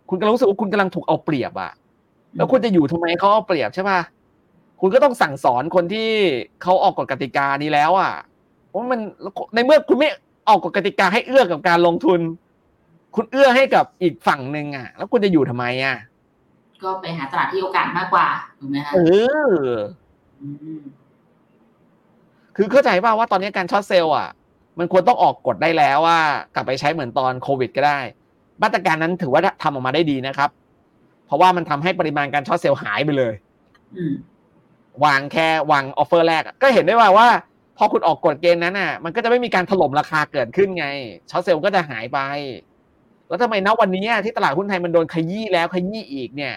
[0.08, 1.72] คุณก็รู้สึกว่าคุณกำลังถูกเอาเปรียบอะ
[2.36, 4.00] แล้วคุณจะอยู่ทำไมเขาเอาเปรียบใช่ป่ะ
[4.80, 6.10] คุณก็ต้องสั่งสอนคนที่
[6.62, 8.12] เขาออกกฎกติกานี้แล้วอะ
[8.74, 9.00] ว่ามัน
[9.54, 10.08] ในเมื่อคุณไม่
[10.48, 12.20] ออกกฎกติกาให้เอื้อกับการลงทุน
[13.14, 18.26] คุณเอื้อให้กับอีกฝั่งหนึ่งอะแล้วคุณจะอยู่ทำไมอะกก็ไปหาตลาดที่โอกาสมากกว่า
[18.60, 18.98] ถูกไหมคะเอ
[19.56, 19.68] อ
[20.42, 20.48] อื
[20.78, 20.80] ม
[22.56, 24.28] คือเข้าใจป่าว่าตอนนี้การช็อตเซลล์อะ
[24.78, 26.20] มันควรต้องออกกฎได้แล้วว่า
[26.54, 28.00] กลับไปใช้เหมือนตอนโควิดก็ได้
[28.62, 30.50] มาตรการนั้นถือว่าทำออกมาได้ดีนะครับ
[31.26, 33.34] เพราะว่ามันทำให้ปริมาณการ short sell หายไปเลย
[33.96, 34.14] อืม
[35.04, 37.28] วางแค่วาง offer แรกอะก็เห็นได้ว่าว่า
[37.78, 40.86] พอคุณออกกฎเกณฑ์นั้นอะ มันก็จะไม่มีการถล่มราคาเกิดขึ้นไง
[41.30, 42.18] short sell ก็จะหายไป
[43.28, 46.54] แล้วทำไมณวันนี้ที่ตลาดหุ้นไทยมันโดนขยี้แล้วขยี้อีกเนี่ย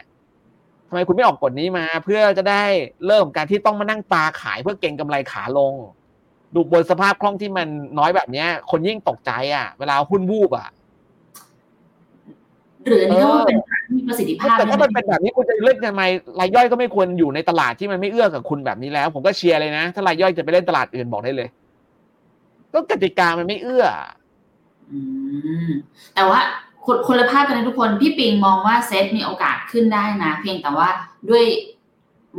[0.89, 2.63] ทำไมคุณไม่ออกกฎนี้มา เพื่อจะได้
[3.05, 5.73] เลิกการที่ต้องมานั่งปาขายเพื่อเก็งกำไรขาลง
[6.53, 7.67] ดูบนสภาพคล่องที่มัน
[7.99, 10.69] น้อยแบบเนี้ย คนยิ่งตกใจอะ เวลาหุ้นวูบอะ
[12.87, 16.03] หรืออันนี้ก็ว่าเป็นตลาดที่มีประสิทธิภาพแต่ถ้ามันไหเป็นแบบนี้คุณจะเล่นทำไม
[16.39, 21.49] รายย่อยก็ไม่ควรอยู่ในตลาดที่มันไม่เอื้อกับคุณแบบนี้แล้ว ผมก็เชียร์เลยนะ ถ้ารายย่อยจะไปเล่นตลาดอื่นบอกได้เลย
[22.73, 23.85] ก็กติกามันไม่เอื้อ
[24.91, 24.99] อื
[25.67, 25.69] ม
[26.15, 26.39] แต่ว่า
[26.85, 30.89] คนคนละภาพกันนะทุกคนพี่ปิงมองว่าเซตมีโอกาสขึ้นได้นะ เพียงแต่ว่า
[31.29, 31.45] ด้วย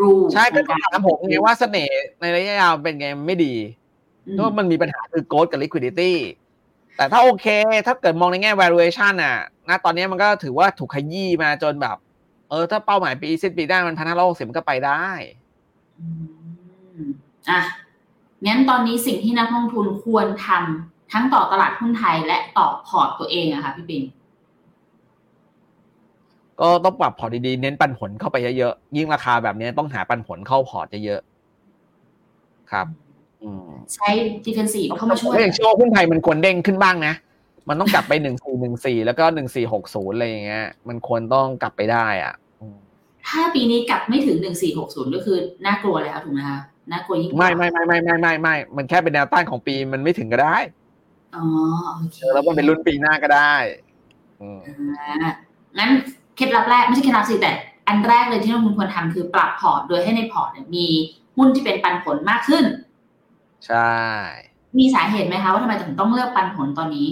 [0.01, 3.55] รูใช่ก็ถามผมไงว่าเสน่ห์ในระยะยาวเป็นไงไม่ดี
[4.27, 6.13] อืมก็มันมีปัญหาคือ growth กับ liquidity
[6.99, 7.47] แต่ถ้าโอเค
[7.87, 9.37] ถ้าเกิดมองในแง่ valuation อะ
[9.69, 11.97] ณตอนนี้มันก็ถือว่าถูกขยี้มาจนแบบ
[12.51, 15.09] เออ ถ้าเป้าหมายปีสิ้นปีหน้ามันพันห้าร้อยหกสิบก็ไปได้
[15.99, 16.07] อื
[17.01, 17.03] ม
[17.51, 17.61] อะ
[18.47, 24.03] งั้นตอนนี้สิ่งที่นักลงทุนควรทำทั้งต่อตลาดหุ้นไทยและต่อพอร์ตตัวเองอะค่ะพี่ปิง
[26.61, 32.87] ก็ต้องปรับพอร์ตดีๆ เน้นปันผลเข้าไปเยอะๆ ยิ่งราคาแบบนี้ต้องหาปันผลเข้าพอร์ตเยอะๆ ครับ
[33.95, 34.09] ใช้
[34.47, 37.15] defensive เข้ามาช่วยก็ยังเชื่อว่าหุ้นไทยมันควรเด้งขึ้นบ้างนะ
[37.69, 42.77] มันต้องกลับไปหนึ่งสี่หนึ่งสี่แล้วก็หนึ่งสี่หกศูนย์อะไรอย่างเงี้ย มันควรต้องกลับไปได้อะอืม
[43.29, 45.37] ถ้าปีนี้กลับไม่ถึงหนึ่งสี่หกศูนย์ก็คือ
[45.67, 46.59] น่ากลัวเลยค่ะถูกไหมคะ
[46.91, 50.57] น่ากลัวยิ่งกว่าไม่ไม่ไม่ไม่ไม่ไม่ไม่ มันแค่เป็นแนวต้านของปีมันไม่ถึงก็ได้
[51.37, 51.45] อ๋อ
[51.97, 53.55] โอเคเออแล้วมันเป็นลุ้นปีหน้าก็ได้
[54.41, 55.31] อืมอ่า
[55.79, 55.91] งั้น
[56.37, 57.53] เคล็ดลับแรกไม่ใช่เคล็ดลับสิแต่
[57.89, 60.87] อันแรกเลยที่นักลงทุนควรทำคือปรับพอร์ตโดยให้ในพอร์ตเนี่ยมี
[61.37, 62.65] หุ้นที่เป็นปันผลมากขึ้น
[63.67, 63.91] ใช่
[64.79, 67.09] มีสาเหตุไหมคะว่าทำไมถึงต้องเลือกปันผลตอนนี้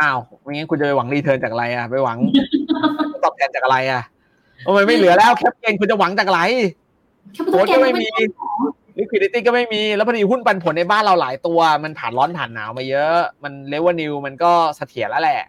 [0.00, 2.18] อ้าวไม่งั้นคุณจะไปหวัง return จากอะไรอะ ไปหวัง
[3.22, 4.02] ตอบแทนจากอะไรอะ
[4.66, 6.40] ทำไมไม่เหลือแล้ว cap gain คุณจะหวังจากอะไร
[7.32, 8.48] แค่ไม่ต้อง growth ก็ไม่มีเก็บว้
[8.98, 15.40] liquidity ก็ไม่มี แล้วพอดีหุ้นปันผลในบ้านเราหลายตัว มันผ่านร้อนผ่านหนาวมาเยอะ มัน revenue มันก็เสถียรแล้วแหละ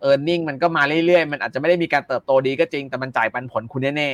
[0.00, 4.10] earning มันก็มาเรื่อยๆ มันอาจจะไม่ได้มีการเติบโตดีก็จริง แต่มันจ่ายปันผลคุณแน่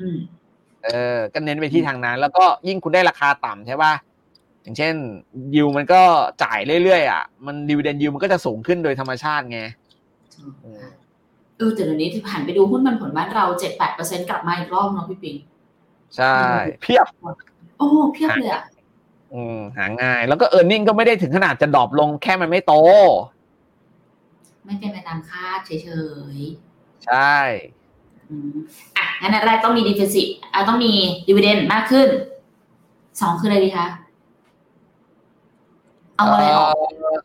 [0.00, 3.92] อืมๆเออก็เน้นไปที่ทางนั้น แล้วก็ยิ่งคุณได้ราคาต่ำใช่ป่ะ
[4.62, 4.94] อย่างเช่น
[5.54, 6.00] ยิวมันก็
[6.42, 9.60] จ่ายเรื่อยๆอะมันดิวเดนยิวมันก็จะสูงขึ้นโดยธรรมชาติไง
[11.58, 15.36] เออแต่เดี๋ยวนี้ที่ผ่านไปดูหุ้นปันผลบ้านเราเจ็ดแปดเปอร์เซ็นกลับมาอีกรอบเนาะพี่ปิง
[16.16, 16.36] ใช่
[16.82, 17.06] เพียบ
[17.78, 18.62] โอ้เพียบเลยอะ
[19.34, 22.74] อืมหาง่าย แล้วก็เออร์เน็งก็ไม่ได้ถึงขนาดจะดรอปลงแค่มันไม่โต
[24.64, 25.70] ไม่เป็นไปตามคาดเฉ
[26.36, 26.38] ย
[27.06, 28.56] ใช่ๆอืม
[28.96, 30.92] อะงั้นอันแรกต้องมี defensive อะต้องมี
[31.28, 32.08] dividend มากขึ้น
[33.20, 33.86] สองคืออะไรดีคะ
[36.20, 37.18] เอาอะไรออกเอ่อ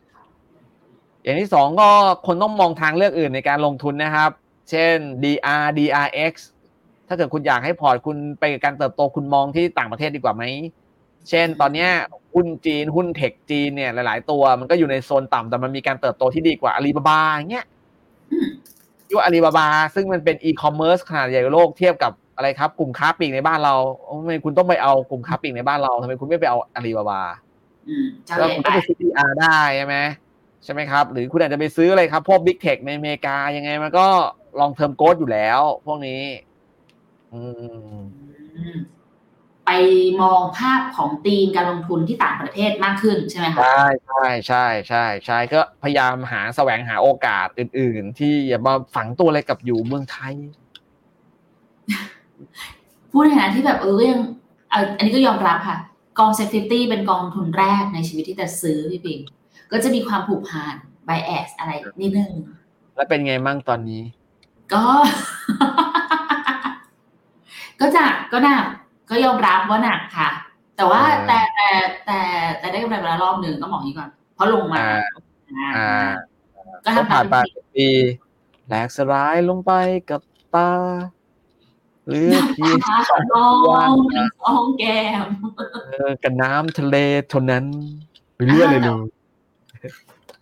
[1.22, 1.88] อย่างที่สองก็
[2.26, 4.30] คนต้องมองทางเลือกอื่นในการลงทุนนะครับ
[4.70, 6.34] เช่น DR DRX
[7.08, 10.42] ถ้าเกิดคุณอยากให้พอร์ตคุณไปกับการเติบโตคุณมองที่ต่างประเทศดีกว่าไหม
[11.28, 11.90] เช่นตอนเนี้ย
[12.34, 17.20] หุ้นจีนหุ้น tech จีนเนี่ยหลาย ๆ ตัวมันก็อยู่ในโซนต่ำแต่มันมีการเติบโตที่ดีกว่าอาลีบาบา
[17.50, 17.66] เงี้ย
[18.32, 18.48] อืม
[19.10, 23.74] ยกอาลีบาบา ซึ่งมันเป็นอีคอมเมิร์ซขนาดใหญ่ในโลกเทียบกับอะไรครับ กลุ่มค้าปลีกในบ้านเรา
[24.20, 27.20] ทำไมคุณต้องไปเอากลุ่มค้าปลีกในบ้านเราทำไมคุณไม่ไปเอาอาลีบาบา
[27.88, 29.96] อืมเจ้าแล้วใหญ่คุณไปก็ไปซื้อ DR ได้ใช่ไหม
[30.64, 34.06] ใช่ไหมครับ หรือคุณอาจจะไปซื้ออะไรครับ พวก Big Tech ในอเมริกายังไงมันก็
[34.60, 36.22] long term growth อยู่แล้ว พวกนี้
[37.32, 37.40] อื
[37.96, 37.98] ม
[38.56, 38.76] อืม
[39.66, 39.70] ไป
[40.22, 50.34] มองภาพของธีมการลงทุนที่ต่างประเทศมากขึ้นใช่ไหมคะใช่ใช่ใช่ใช่ใช่ก็พยายามหาแสวงหาโอกาสอื่น ๆ ที่อย่ามาฝังตัวอะไรกับอยู่เมืองไทย
[53.10, 54.20] พูดในฐานะที่แบบเออก็ยัง
[54.70, 55.76] เอ่ออันนี้ก็ยอมรับค่ะ
[56.18, 59.18] กองเซฟตี้เป็นกองทุนแรกในชีวิตที่จะซื้อพี่ปิง
[59.72, 60.74] ก็จะมีความผูกพัน
[61.08, 62.32] bias อะไรนิดนึง
[62.94, 64.02] แล้วเป็นไงมั่งตอนนี้
[64.72, 64.84] ก็
[67.80, 68.64] ก็หนักก็หนัก
[69.10, 70.30] ก็ยอมรับว่าหนักค่ะ
[70.76, 71.68] แต่ว่าอ่าแต่แต่
[72.06, 72.20] แต่
[72.58, 75.02] แต่ได้กำไรมาแล้วรอบหนึ่งต้องบอกอย่างนี้ก่อน เพราะลงมาอ่า
[75.50, 76.08] อ่าอ่า
[76.84, 77.88] ก็ก็ทำผ่านไปตามเป็นปี
[78.66, 79.72] แหลกสลายลงไป
[80.10, 80.20] กับ
[80.54, 80.70] ตา
[82.08, 82.78] หรือเพียง
[83.32, 83.56] น้อง
[84.44, 85.26] น้องแก้ม
[85.88, 86.96] เออกับน้ำทะเล
[87.30, 87.64] เท่านั้น
[88.36, 88.98] ไม่รู้อะไรเลย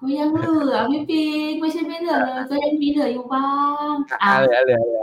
[0.00, 3.48] ก็ยังเหลือพี่ปิงไม่ใช่ไม่เหลือเลยก็ยังมีเหลืออยู่บ้า
[3.90, 5.02] งอะอ่าเหลือเหลือเหลือ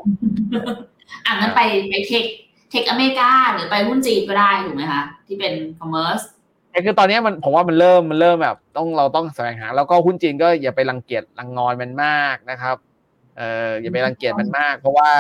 [1.26, 2.26] อะงั้นไปไปเทค
[2.70, 6.22] เทคอเมริกาหรือไปหุ้นจีนก็ได้ถูกไหมคะที่เป็นคอมเมอร์ส
[6.72, 12.76] แต่คือตอนนี้มันผมว่ามันเริ่มมันเริ่มแบบ ต้องเราต้องแสวงหา แล้วก็หุ้นจีนก็อย่าไปรังเกียจรังงอนมันมากนะครับ
[13.38, 15.12] เอออย่าไปรังเกียจมันมาก เพราะว่า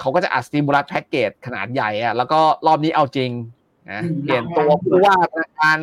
[0.00, 3.30] เขาก็จะอัดสติมูลัสแพ็กเกจขนาดใหญ่อะแล้วก็รอบนี้เอาจริง
[3.90, 5.78] นะเปลี่ยนตัวผู้ว่าธนาคาร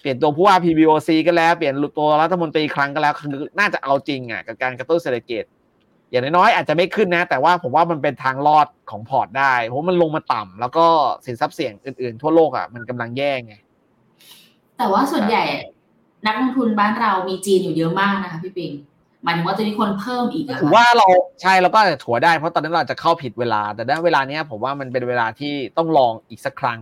[0.00, 5.42] เปลี่ยนตัวผู้ว่า PBOC ก็แล้วเปลี่ยนตัวรัฐมนตรีครั้งก็แล้วคือน่าจะเอาจริงอะกับการกระตุ้นเศรษฐกิจ
[6.10, 10.86] อย่างน้อยๆอาจจะไม่ขึ้นนะ แต่ว่าผมว่ามันเป็นทางรอดของพอร์ตได้ เพราะมันลงมาต่ำแล้วก็
[11.26, 13.54] สินทรัพย์เสี่ยงอื่นๆ ทั่วโลกอะมันกำลังแย่ไง
[14.78, 15.42] แต่ว่าส่วนใหญ่
[16.26, 18.72] นักลงทุนบ้านเรามีจีนอยู่เยอะมากนะคะพี่ปิง
[19.26, 21.06] หมายถึงว่าจะมีคนเพิ่มอีกถือว่าเรา
[21.42, 26.80] ใช่เราก็อาจจะถัวได้เพราะตอนนั้นเราจะเข้าผิดเวลา แต่ณเวลาเนี้ยผมว่ามันเป็นเวลาที่ต้องลองอีกสักครั้ง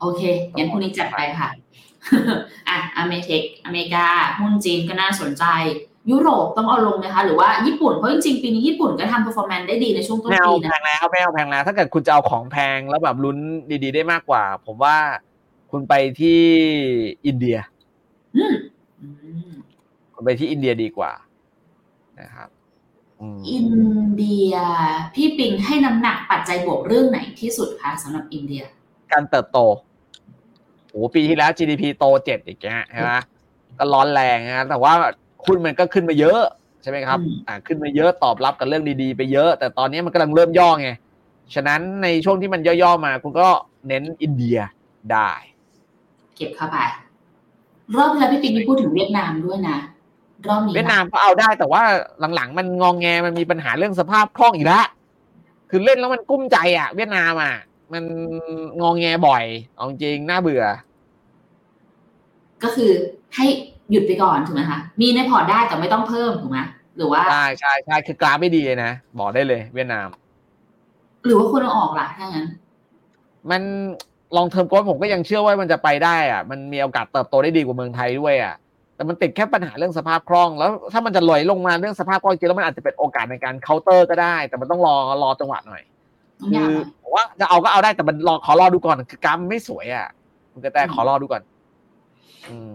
[0.00, 0.22] โอเค
[0.56, 1.48] งั้นพรุ่งนี้จัดไปค่ะ
[2.68, 4.06] อะอเมเทคอเมริกา
[4.38, 5.44] หุ้นจีนก็น่าสนใจ
[6.10, 13.38] ยุโรปต้องเอาลงไหมคะ หรือว่าญี่ปุ่น เพราะจริงๆ ปีนี้ญี่ปุ่นก็ทำ performance ได้ดีในช่วงต้นไม่เอาปีแพนะงแล้วไม่เอาแพงแล้ว ถ้าเกิดคุณจะเอาของแพงแล้วแบบลุ้น
[13.82, 14.96] ดี ๆ ได้มากกว่า ผมว่า
[15.70, 16.40] คุณไปที่
[17.26, 17.58] อินเดีย
[18.36, 18.73] อืมอืมคุณ
[20.24, 21.12] ไปที่อินเดียดีกว่า
[22.20, 22.48] นะครับ
[23.20, 23.70] อืมอิน
[24.14, 24.54] เดีย
[25.14, 28.62] พี่ปิงให้น้ำหนักปัจจัยบวกเรื่องไหนที่สุดคะสำหรับอินเดีย
[29.12, 29.58] การเติบโต
[30.90, 33.12] โอ้ปีที่แล้ว GDP โตเจ็ดอีกเงี้ยใช่ไหม
[33.78, 34.92] ก็ร้อนแรงนะแต่ว่า
[35.44, 36.40] หุ้นมันก็ขึ้นมาเยอะ
[36.82, 40.90] ใช่ไหมครับอืมอ่าขึ้นมาเยอะตอบรับกับเรื่องดีๆ ไปเยอะ แต่ตอนนี้มันกำลังเริ่มย่อไง
[41.54, 43.48] ฉะนั้นในช่วงที่มันย่อๆมา คุณก็
[43.88, 44.58] เน้นอินเดีย
[45.12, 45.30] ได้
[46.36, 46.78] เก็บเข้าไป
[47.96, 49.78] รอบที่แล้วพี่ปิงมีพูดถึงเวียดนามด้วยนะ
[50.48, 51.82] รอบนี้เวียดนามก็เอาได้แต่ว่า
[52.34, 54.86] หลังๆ มันงองแงมันมีปัญหาเรื่องสภาพคล่องอีกแล้ว
[55.70, 57.54] คือเล่นแล้วมันกุ้มใจอะ เวียดนามอะ
[57.92, 58.04] มัน
[58.80, 60.64] งองแงบ่อยเอาจริงน่าเบื่อ
[62.62, 62.90] ก็คือ
[63.36, 63.46] ให้
[63.90, 66.58] หยุดไปก่อนถูกไหมคะมีในพอร์ตได้แต่ไม่ต้องเพิ่มถูกไหม
[66.96, 70.08] หรือว่าใช่ใช่ใช่คือกราฟไม่ดีเลยนะบอกได้เลย เวียดนาม
[71.24, 72.46] หรือว่าควรเอาออกล่ะถ้างั้น
[73.50, 73.62] มัน
[74.36, 78.54] long term growth ผมก็ยังเชื่อว่ามันจะไปได้อะ มันมีโอกาสเติบโตได้ดีกว่าเมืองไทยด้วยอะ
[78.96, 85.82] แต่มันติดแค่ปัญหาเรื่องสภาพคล่อง แล้วถ้ามันจะลอยลงมาเรื่องสภาพคล่องจริงแล้วมันอาจจะเป็นโอกาสในการเคาน์เตอร์ก็ได้ แต่มันต้องรอรอจังหวะหน่อย
[86.40, 90.06] ต้องคืยากอหน่อยผมว่าจะเอาก็เอาได้แต่มันรอขอรอดูก่อนคือกราฟมันไม่สวยอะ
[90.52, 91.42] คุณกระแตขอรอดูก่อน
[92.48, 92.74] อืม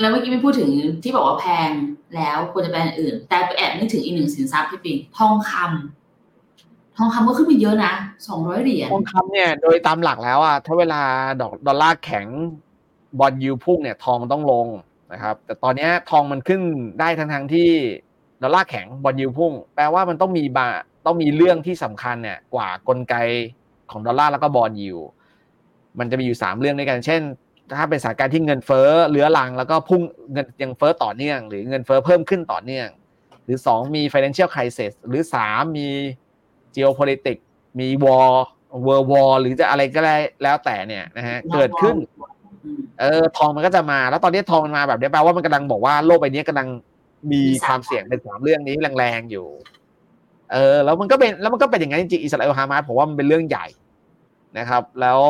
[0.00, 0.70] แล้วเมื่อกี้ไม่พูดถึง
[1.02, 1.70] ที่บอกว่าแพง
[2.16, 7.92] แล้วควรจะเป็นอันอื่น แต่ไปแอบนึกถึงอีกหนึ่งสินทรัพย์พี่ปิงทองคำทองคำก็ขึ้นไปเยอะนะ
[8.28, 11.00] สองร้อยเหรียญทองคำเนี่ย โดยตามหลักแล้วอะถ้าเวลา
[11.40, 12.26] ดอกดอลลาร์แข็ง
[13.18, 14.66] บอลยูพุ่งเนี่ยทองต้องลง
[15.12, 16.60] นะครับ แต่ตอนนี้ทองมันขึ้น
[17.00, 17.70] ได้ทั้งทงที่
[18.42, 20.68] ดอลลาร์แข็งบอลยูพุ่ง แปลว่ามันต้องมีบา
[21.06, 23.14] ต้องมีเรื่องที่สำคัญเนี่ยกว่ากลไก
[23.90, 24.96] ของดอลลาร์แล้วก็บอลยู
[25.98, 27.22] มันจะมีอยู่สามเรื่องด้วยกัน เช่น
[27.78, 30.02] ถ้าเป็นสถานการณ์ที่เงินเฟ้อเรื้อรัง แล้วก็พุ่ง
[30.32, 32.88] เงินยังเฟ้อต่อเนื่อง หรือเงินเฟ้อเพิ่มขึ้นต่อเนื่อง
[33.44, 35.88] หรือสองมี financial crisis หรือสามมี
[36.74, 37.42] geopolitics
[37.80, 38.30] มี war
[38.86, 41.96] world war หรือจะอะไรก็ได้แล้วแต่เนี่ยนะฮะเกิดขึ้น
[43.00, 46.68] เออทองมันก็จะมา แล้วตอนนี้ทองมันมาแบบนี้แปลว่ามันกำลังบอกว่าโลกใบนี้กำลัง
[47.32, 49.46] มีความเสี่ยงในสามเรื่องนี้แรงๆอยู่
[50.52, 53.66] เออ แล้วมันก็เป็นแล้วมันก็เป็นอย่างนั้นจริงอิสราเอลฮามาสผมว่ามันเป็นเรื่องใหญ่
[54.58, 55.20] นะครับ แล้ว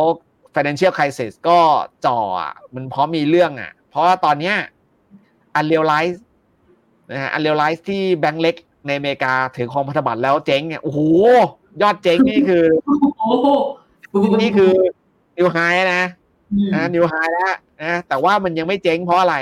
[0.55, 1.59] financial crisis ก็
[2.07, 4.57] จ่ออะมันพร้อมมีเรื่องอะ เพราะว่าตอนเนี้ย
[5.59, 6.21] unrealized
[7.11, 8.57] นะฮะ unrealized ที่แบงก์เล็ก
[8.87, 11.01] ในอเมริกาถือครองพันธบัตรแล้วเจ๊งเนี่ยโอ้โห
[11.83, 13.47] ยอดเจ๊งนี่คือโอ้โห
[14.43, 14.73] นี่คือ
[15.37, 15.59] นิวไฮ
[15.95, 16.05] นะ
[16.75, 19.37] นะนิวไฮแล้วนะแต่ว่ามันยังไม่เจ๊งเพราะอะไร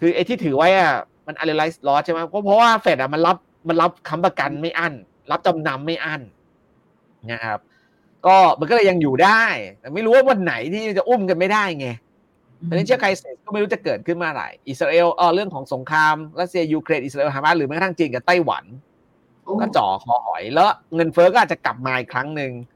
[0.00, 0.92] คือไอ้ที่ถือไว้อะ
[1.26, 3.36] มัน analyze loss ใช่ไหมเพราะเพราะว่าเฟดอะมันรับ
[3.68, 4.94] มันรับค้ำประกันไม่อั้น
[5.30, 6.22] รับจำนำไม่อั้น
[7.32, 7.58] นะครับ
[8.26, 9.44] ก็มันก็เลยยังอยู่ได้
[9.80, 11.88] แต่ไม่รู้ว่าวันไหนที่จะอุ้มกันไม่ได้ไง
[12.64, 18.64] เพราะฉะนั้นเชื่อใครเสร็จก็ไม่รู้จะเกิดขึ้นเมื่อไหร่อิสราเอลเออเรื่องของสงครามรัสเซียยูเครนอิสราเอลฮามาสหรือแม้กระทั่งจีนกับไต้หวัน
[19.42, 22.52] โอ้ก็จ่อคอหอยแล้วเงินเฟ้อก็อาจจะกลับมาอีกครั้งหนึ่ง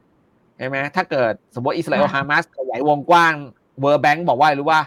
[0.61, 3.35] ช่ไหมถ้าเกิดสมมติอิสราเอลฮามาสขยายวงกว้าง
[3.81, 4.81] World Bank บอกว่าอะไรรู้ว่า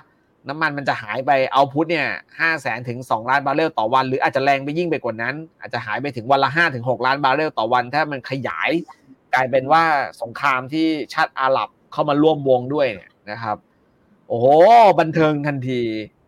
[0.49, 2.09] น้ำมันมันจะหายไป output เนี่ย
[2.41, 8.71] ห้าแสนถึงสองล้านบาร์เรลต่อวัน หรืออาจจะแรงไปยิ่งไปกว่านั้น อาจจะหายไปถึงวันละห้าถึงหกล้านบาร์เรลต่อวัน ถ้ามันขยาย
[9.35, 9.85] กลายเป็นว่า
[10.23, 13.57] สงครามที่ชาติอาหรับเข้ามาร่วมวงด้วยเนี่ยนะครับ
[14.29, 14.47] โอ้โห
[15.01, 15.81] บันเทิงทันที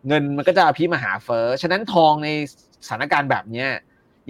[0.07, 2.29] เงินมันก็จะอภิมหาเฟอ้อฉะนั้นทองใน
[2.85, 3.69] สถานการณ์แบบเนี้ย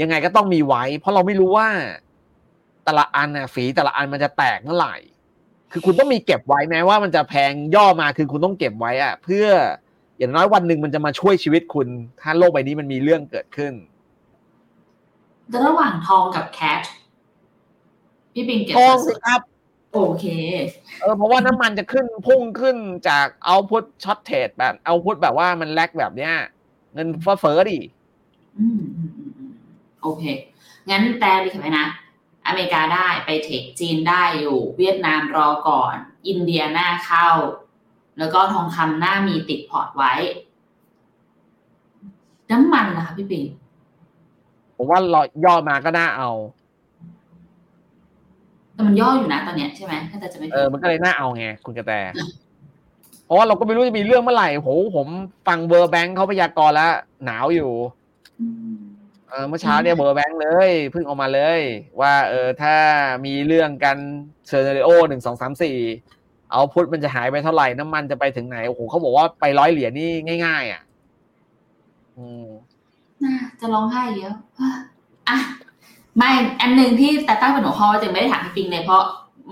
[0.02, 1.68] ยังไงก็ต้องมีไว้ เพราะเราไม่รู้ว่า
[2.88, 4.96] แต่ละอันน่ะฝีแต่ละอันมันจะแตกเมื่อไหร่
[5.72, 9.48] คือคุณต้องมีเก็บไว้แม้ว่ามันจะแพงย่อมาคือคุณต้องเก็บไว้อะเพื่อ
[10.18, 11.88] อย่างน้อยวันหนึ่งมันจะมาช่วยชีวิตคุณ
[12.22, 13.74] ถ้าโลกใบนี้มันมีเรื่องเกิดขึ้น
[15.50, 16.84] แต่ระหว่างทองกับแคช
[18.34, 19.42] พี่ปิงเก็บทองสัสิดส่วนครับ
[19.94, 20.26] โอเค
[21.02, 22.78] เออเพราะว่าน้ำมันจะขึ้นพุ่งขึ้น
[23.08, 26.34] จากเอาพุทช็อตเทรดแบบเอาพุทแบบว่ามันแลกแบบเนี้ย
[26.94, 27.80] เงินเฟ้อเฟ้อดิ
[28.58, 29.52] อืมอืมอืมอืม
[30.02, 30.24] โอเค
[30.90, 31.86] งั้นแปลดีค่ะไหมนะ
[32.48, 35.96] อเมริกาได้ไปเทคจีนได้อยู่ เวียดนามรอก่อน
[36.28, 37.30] อินเดียหน้าเข้า
[38.20, 40.14] แล้วก็ทองคำหน้ามีติดพอร์ตไว้
[42.52, 43.44] น้ำมันล่ะคะพี่ปิง
[44.76, 46.30] ผมว่ารอย่อมาก็น่าเอา
[48.74, 51.94] แต่มันย่ออยู่นะตอนเนี้ยใช่ไหมถ้าจะจะไม่เออมันก็เลยน่าเอาไงคุณกระแต
[53.26, 55.08] เพราะว่าเราก็ไม่รู้จะมีเรื่องเมื่อไหร่โหผม
[55.48, 56.92] ฟังเบอร์แบงค์เขาพยากรณ์แล้ว
[57.26, 57.72] หนาวอยู่
[58.76, 58.77] ม
[59.38, 61.62] เออเมื่อเช้าเนี่ยเบอร์แบงค์เลยเพิ่งออกมาเลย
[62.02, 62.76] ว่าเออถ้า
[63.26, 63.98] มีเรื่องกัน
[64.48, 65.78] เซอร์เนโอหนึ่งสองสามสี่
[66.52, 70.82] เอาพุทมันจะหายไปเท่าไหร่น้ำมันจะไปถึงไหนโอ้โหเขาบอกว่าไปร้อยเหรียญนี่ง่าย ๆ อะ
[72.18, 72.48] อืม
[73.24, 74.34] น่าจะร้องไห้เยอะ
[75.30, 75.38] อะ
[76.18, 76.32] ไม่
[76.62, 79.04] อันหนึ่งที่แต่ตั้งเป็นหัวข้อจึงไม่ได้ถามพี่ปิงเลยเพราะ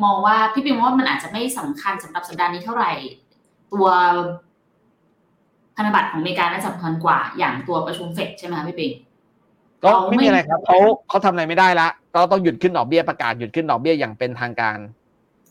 [0.04, 2.92] มองว่าพี่ปิงว่ามันอาจจะไม่สำคัญสำหรับสัปดาห์นี้เท่าไหร่
[3.74, 3.88] ตัว
[5.76, 8.92] พันธบัตรของอเมริกาน่าจะสำคัญกว่า อย่างตัวประชุมเฟดใช่ไหมคะพี่ปิง
[9.86, 10.78] ก็เขาไม่ไม่มีอะไรครับเขา
[11.10, 14.78] เขาทำอะไรไม่ได้ละก็ต้องหยุดขึ้นดอกเบี้ยประกาศหยุดขึ้นดอกเบี้ยอย่างเป็นทางการ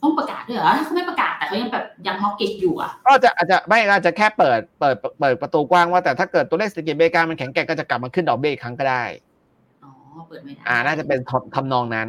[0.02, 9.04] ต้องประกาศด้วยเหรอถ้าเขาไม่ประกาศแต่เขายังแบบยังฮอกเก็ตอยู่อะก็จะอาจจะไม่อาจจะแค่เปิดเปิดเปิดประตูกว้างว่าแต่ถ้าเกิดตัวเลขเศรษฐกิจอเมริกามันแข็งแกร่งก็จะกลับมาขึ้นดอกเบี้ยอีกครั้งก็ได้
[9.84, 9.90] อ๋อ
[10.28, 12.08] เปิดไม่ได้อ่าน่าจะเป็นทำทำนองนั้น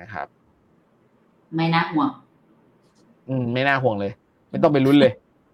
[0.00, 0.26] นะครับ
[1.56, 2.08] ไม่น่าห่วง
[3.28, 4.12] อืม ไม่น่าห่วงเลย
[4.50, 5.12] ไม่ต้องไปลุ้นเลย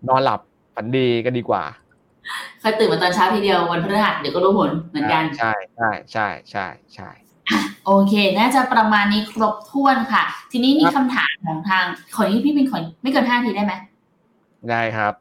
[0.09, 0.41] นอนหลับ
[0.75, 1.63] ฝันดีก็ดีกว่า
[2.61, 7.09] เคยตื่นมาตอนเช้าทีเดียววันพฤหัสเดี๋ยวก็รู้ผลเหมือนกัน ใช่ใช่ใช่ใช่ใช่
[7.87, 10.23] โอเค น่าจะประมาณนี้ครบถ้วนค่ะ
[10.53, 13.73] ทีนี้มีครับคำถามของทางขอนี้พี่เป็นขอไม่เกินห้าทีได้ไหม
[14.71, 15.13] ได้ครับ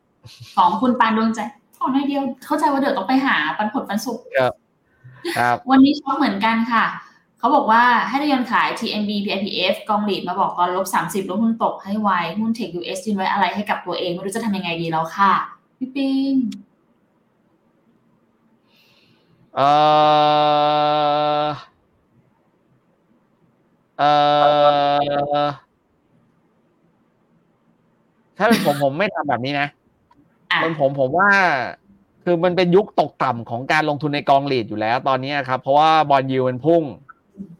[0.55, 1.39] ของคุณปานดวงใจ
[1.77, 4.25] ขอหน่อยเดียว เข้าใจว่าเดี๋ยวต้องไปหาปันผลปันสุกร์
[5.37, 6.85] ครับวันนี้ช็อกเหมือนกันค่ะ
[7.39, 15.33] เขาบอกว่าให้ทยอยขาย TMB PIPF กองหลีดมาบอกตอนลบ 30ลบหุ้นตกให้ไวหุ้นเทค US ยืนไว้อะไรให้กับตัวเอง ไม่รู้จะทำยังไงดีแล้วค่ะ
[15.77, 16.33] พี่ปิง
[19.55, 19.61] เอ
[21.45, 21.47] อ
[23.99, 24.03] เอ
[25.43, 25.47] อ
[28.37, 29.67] ถ้าเป็นผมผมไม่ทำแบบนี้นะ
[30.51, 31.29] อะเป็นผมผมว่า
[32.23, 36.83] คือมันเป็นยุคตกต่ำของการลงทุนในกองหลีดอยู่แล้ว ตอนนี้ครับ เพราะว่าบอลยูมันพุ่ง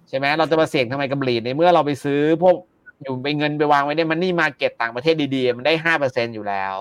[0.09, 2.55] ใช่ไหมเราจะมาเสี่ยงทำไมกับหลีดในเมื่อเราไปซื้อพวก
[3.01, 6.75] อยู่ไปเงินไปวางไว้ในมันนี่มาเก็ตต่างประเทศดีๆ มันได้ห้าเปอร์เซ็นอยู่แล้ว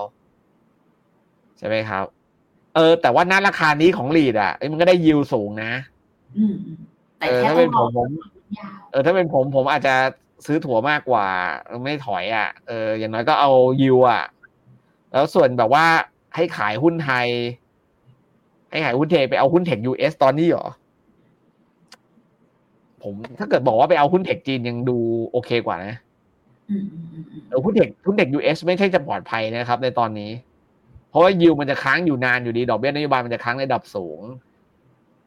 [1.57, 2.05] ใช่ไหมครับ
[2.75, 5.71] เออ แต่ว่าณราคานี้ของหลีดอะเอ้ยมันก็ได้ยิวสูงนะ
[6.37, 6.77] อืมอืม
[7.17, 8.09] แต่เออแค่ถ้าต้เป็อนงผรอมผม
[8.59, 9.95] ยาวเออ ถ้าเป็นผมผมอาจจะ
[10.45, 11.27] ซื้อถั่วมากกว่า
[11.65, 13.51] เออไม่ถอยอะเอออย่างน้อยก็เอา
[13.81, 14.23] ยิวอะ
[15.11, 15.85] แล้วส่วนแบบว่า
[16.35, 17.27] ให้ขายหุ้นไทย
[18.71, 20.67] ให้ขายหุ้นไทยไปเอาหุ้น tech US ตอนนี้เหรอ
[23.03, 24.97] ผมถ้าเกิดบอกว่าไปเอาหุ้น tech จีนยังดู
[25.31, 25.95] โอเคกว่านะ
[26.69, 30.54] อืมอืมอืมอืมเออหุ้น tech หุ้น tech US ไม่ใช่จะปลอดภัยนะครับ ในตอนนี้เพ
[31.15, 34.21] ราะว่า yield มันจะค้างอยู่นานอยู่ดี ดอกเบี้ยนโยบายมันจะค้างในระดับสูง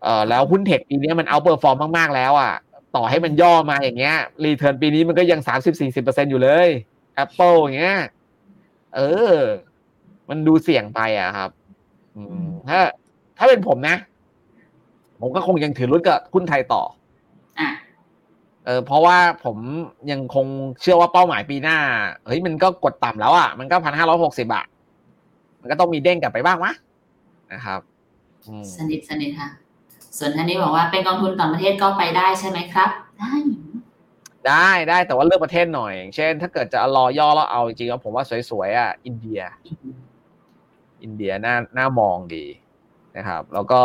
[0.03, 2.53] เออแล้วหุ้น tech ปีนี้มัน outperform มากๆแล้วอะ
[2.97, 6.69] ต่อให้มันย่อมาอย่างเงี้ย return ปีนี้มันก็ยังสามสิบสี่สิบเปอร์เซ็นอยู่เลย
[7.23, 7.99] Apple อย่างเงี้ย
[8.97, 9.01] เอ
[9.33, 9.35] อ
[10.29, 11.51] มันดูเสี่ยงไปอะครับ
[12.17, 12.81] อืมถ้า
[13.39, 13.97] ถ้าเป็นผมนะ
[15.21, 16.83] ผมก็คงยังถือรุ่นกับหุ้นไทยต่อ
[17.61, 17.71] อะ
[18.65, 19.57] เออเพราะว่าผม
[20.11, 20.47] ยังคง
[20.81, 21.79] เชื่อว่าเป้าหมายปีหน้า
[22.27, 24.65] เฮ้ยมันก็กดต่ำแล้วอะ มันก็พันห้าร้อยหกสิบอะ
[25.69, 26.73] มันก็ต้องมีเด้งกลับไปบ้างวะ
[27.53, 27.81] นะครับ
[28.49, 29.49] อืมสนิทสนิทค่ะ
[30.19, 33.33] ส่วนท่านนี้บอกว่าเป็นกองทุนต่างประเทศก็ไปได้ใช่ไหมครับ ได้
[34.47, 39.41] ได้ได้แต่ว่าเลือกประเทศหน่อยอย่างเช่น ถ้าเกิดจะรอย่อแล้วเอาจริงๆแล้วผมว่าสวยๆอะอินเดีย
[41.03, 42.45] อินเดียน่าน่ามองดี
[43.17, 43.83] นะครับ แล้วก็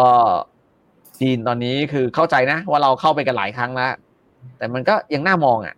[1.19, 3.93] จีนตอนนี้คือเข้าใจนะ ว่าเราเข้าไปกันหลายครั้งแล้ว
[4.57, 5.75] แต่มันก็ยังน่ามองอะ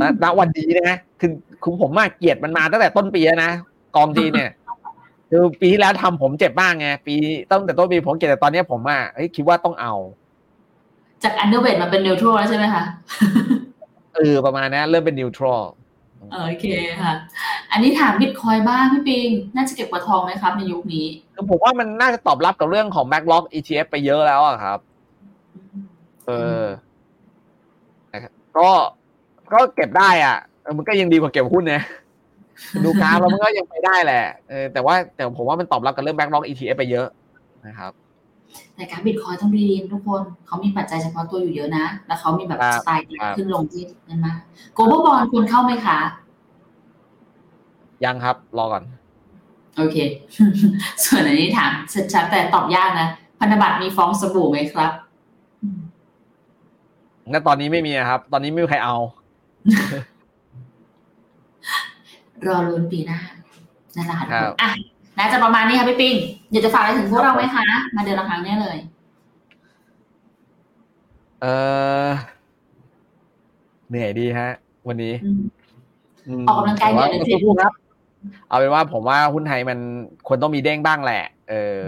[0.00, 1.30] ณณวันนี้นะคือ
[1.62, 3.50] คุณผมมากเกลียดมันมาตั้งแต่ต้นปีแล้วนะ
[3.96, 4.50] กองจีนเนี่ย
[5.30, 7.14] คือปีที่แล้วทำผมเจ็บบ้างไงปี
[7.50, 9.94] ตั้งแต่ต้นปีผมเกลียดแต่ตอนเนี้ยผมอะเฮ้ยคิดว่าต้องเอา
[11.24, 12.84] จากอันเดอร์เวทมาเป็นนิวทรัลแล้วใช่ไหมคะ
[14.14, 15.62] เออประมาณนั้นเริ่มเป็นนิวทรัล
[16.32, 16.66] โอเค
[17.02, 17.12] ค่ะ
[17.72, 24.78] อันนี้ถามบิตคอยบ้างพี่ปิง น่าจะเก็บกว่าทองไหมครับในยุคนี้คือผมว่ามันน่าจะตอบรับกับเรื่องของ backlog ETF ไปเยอะแล้วอะครับ
[26.26, 26.64] เออ
[28.12, 28.68] นะครับก็
[29.52, 31.82] ก็เก็บได้อะเออมันก็ยังดีกว่าเก็บหุ้นนะ
[32.84, 37.06] ดูกราฟแล้วมันก็ยังไปได้แหละเออแต่ว่าแต่ผมว่ามันตอบรับกับเรื่อง backlog ETF ไปเยอะ
[37.66, 37.92] นะครับ
[38.74, 44.38] แต่การบิตคอยต้องดีๆทุกคนเขามีปัจจัยเฉพาะตัวอยู่เยอะนะ แล้วเขามีแบบครับสไตล์ครับขึ้นลงที่นั่นมาก
[44.74, 45.98] โกลบอลบอลควรเข้าไหมคะ
[48.04, 48.84] ยังครับ รอก่อน
[49.76, 49.96] โอเค
[51.04, 51.70] ส่วนอันนี้ถาม
[52.12, 53.08] ชัดๆแต่ตอบยากนะ
[53.40, 54.92] พันธบัตรมีฟองสบู่ไหมครับ
[55.62, 55.78] อืม
[57.32, 58.96] ณตอนนี้ไม่มีอะครับ ตอนนี้ไม่มีใครเอา
[62.48, 63.18] รอลุ้นปีหน้า
[63.96, 64.70] นั่นแหละค่ะทุกคครันบอะ
[65.18, 66.14] น่าจะประมาณนี้ค่ะพี่ปิง
[66.50, 67.64] อยากจะฝากอะไรถึงพวกเราไหมคะ
[67.96, 68.78] มาเดือนละครั้งเนี่ยเลย
[71.40, 71.46] เอ
[72.06, 72.08] อ
[73.88, 74.50] เหนื่อยดีฮะ
[74.88, 75.40] วันนี้อืม
[76.42, 77.72] มออกกำลังกายแต่ว่าเหนื่อยหรือสู้ๆครับ
[78.48, 79.78] เอาเป็นว่าผมว่าหุ้นไทยมัน
[80.26, 81.86] ควรต้องมีเด้งบ้างแหละ เออ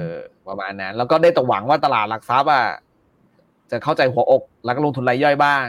[0.48, 2.66] ประมาณนั้น แล้วก็ได้แตหวังว่าตลาดหลักทรัพย์อะ
[3.70, 5.66] จะเข้าใจหัวอก แล้วก็ลงทุนรายย่อยบ้าง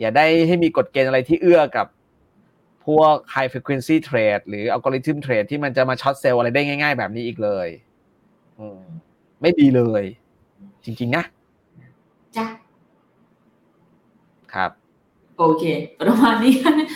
[0.00, 1.86] อย่าได้ให้มีกฎเกณฑ์อะไรที่เอื้อกับ
[2.86, 7.68] พวก high frequency trade หรือ algorithm trade ที่มันจะมาช็อตเซลล์อะไรได้ง่าย ๆ แบบนี้อีกเลย
[8.58, 8.80] อืม
[9.40, 10.02] ไม่ดีเลย
[10.84, 11.24] จริง ๆ นะ
[12.36, 12.46] จ้ะ
[14.54, 14.70] ครับ
[15.38, 15.64] โอเค
[16.00, 16.54] ประมาณนี้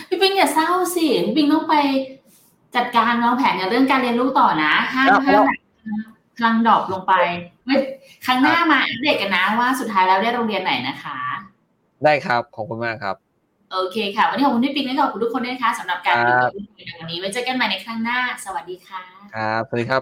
[0.09, 1.75] พี่ปิงอย่าเศร้าสิพี่ปิงต้องไป
[2.75, 5.43] จัดการวางแผนกับเรื่องการเรียนรู้ต่อนะห้ามแล้ว
[5.85, 7.13] ห้ามแบบพลังดรอปลงไป
[7.65, 7.75] ไม่
[8.25, 11.17] ครั้งหน้ามาอัปเดตกันนะว่าสุดท้ายแล้วได้โรงเรียนไหนนะคะ
[12.03, 13.15] ได้ครับ ขอบคุณมากครับ
[13.71, 16.51] โอเคค่ะ วันนี้ขอบคุณพี่ปิงและขอบคุณทุกคนด้วยนะคะสำหรับการคดูรับ
[16.87, 19.01] ในวันนี้ไว้เจอกันใหม่ในครั้งหน้า สวัสดีค่ะ
[19.35, 20.01] ครับ สวัสดีครับ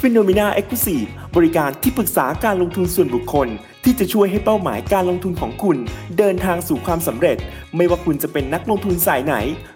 [0.00, 0.96] f i n o m e n a e x c l u s i
[1.02, 3.48] v e บริการที่ปรึกษาการลงทุนส่วนบุคคล
[3.84, 5.76] ที่จะช่วยให้เป้าหมายการลงทุนของคุณ
[6.18, 7.36] เดินทางสู่ความสำเร็จ
[7.76, 9.34] ไม่ว่าคุณจะเป็นนักลงทุนสายไหน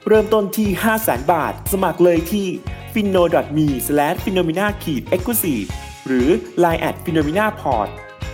[0.09, 2.47] เริ่มต้นที่ 5 0 0 0 0 0 บาท สมัครเลยที่
[2.95, 3.23] f i n o
[3.57, 3.69] m e
[4.25, 5.55] f i n o m e n a e x c l u s i
[5.57, 5.67] v e
[6.07, 6.29] หรือ
[6.64, 7.89] line at f i n o m e n a p o r t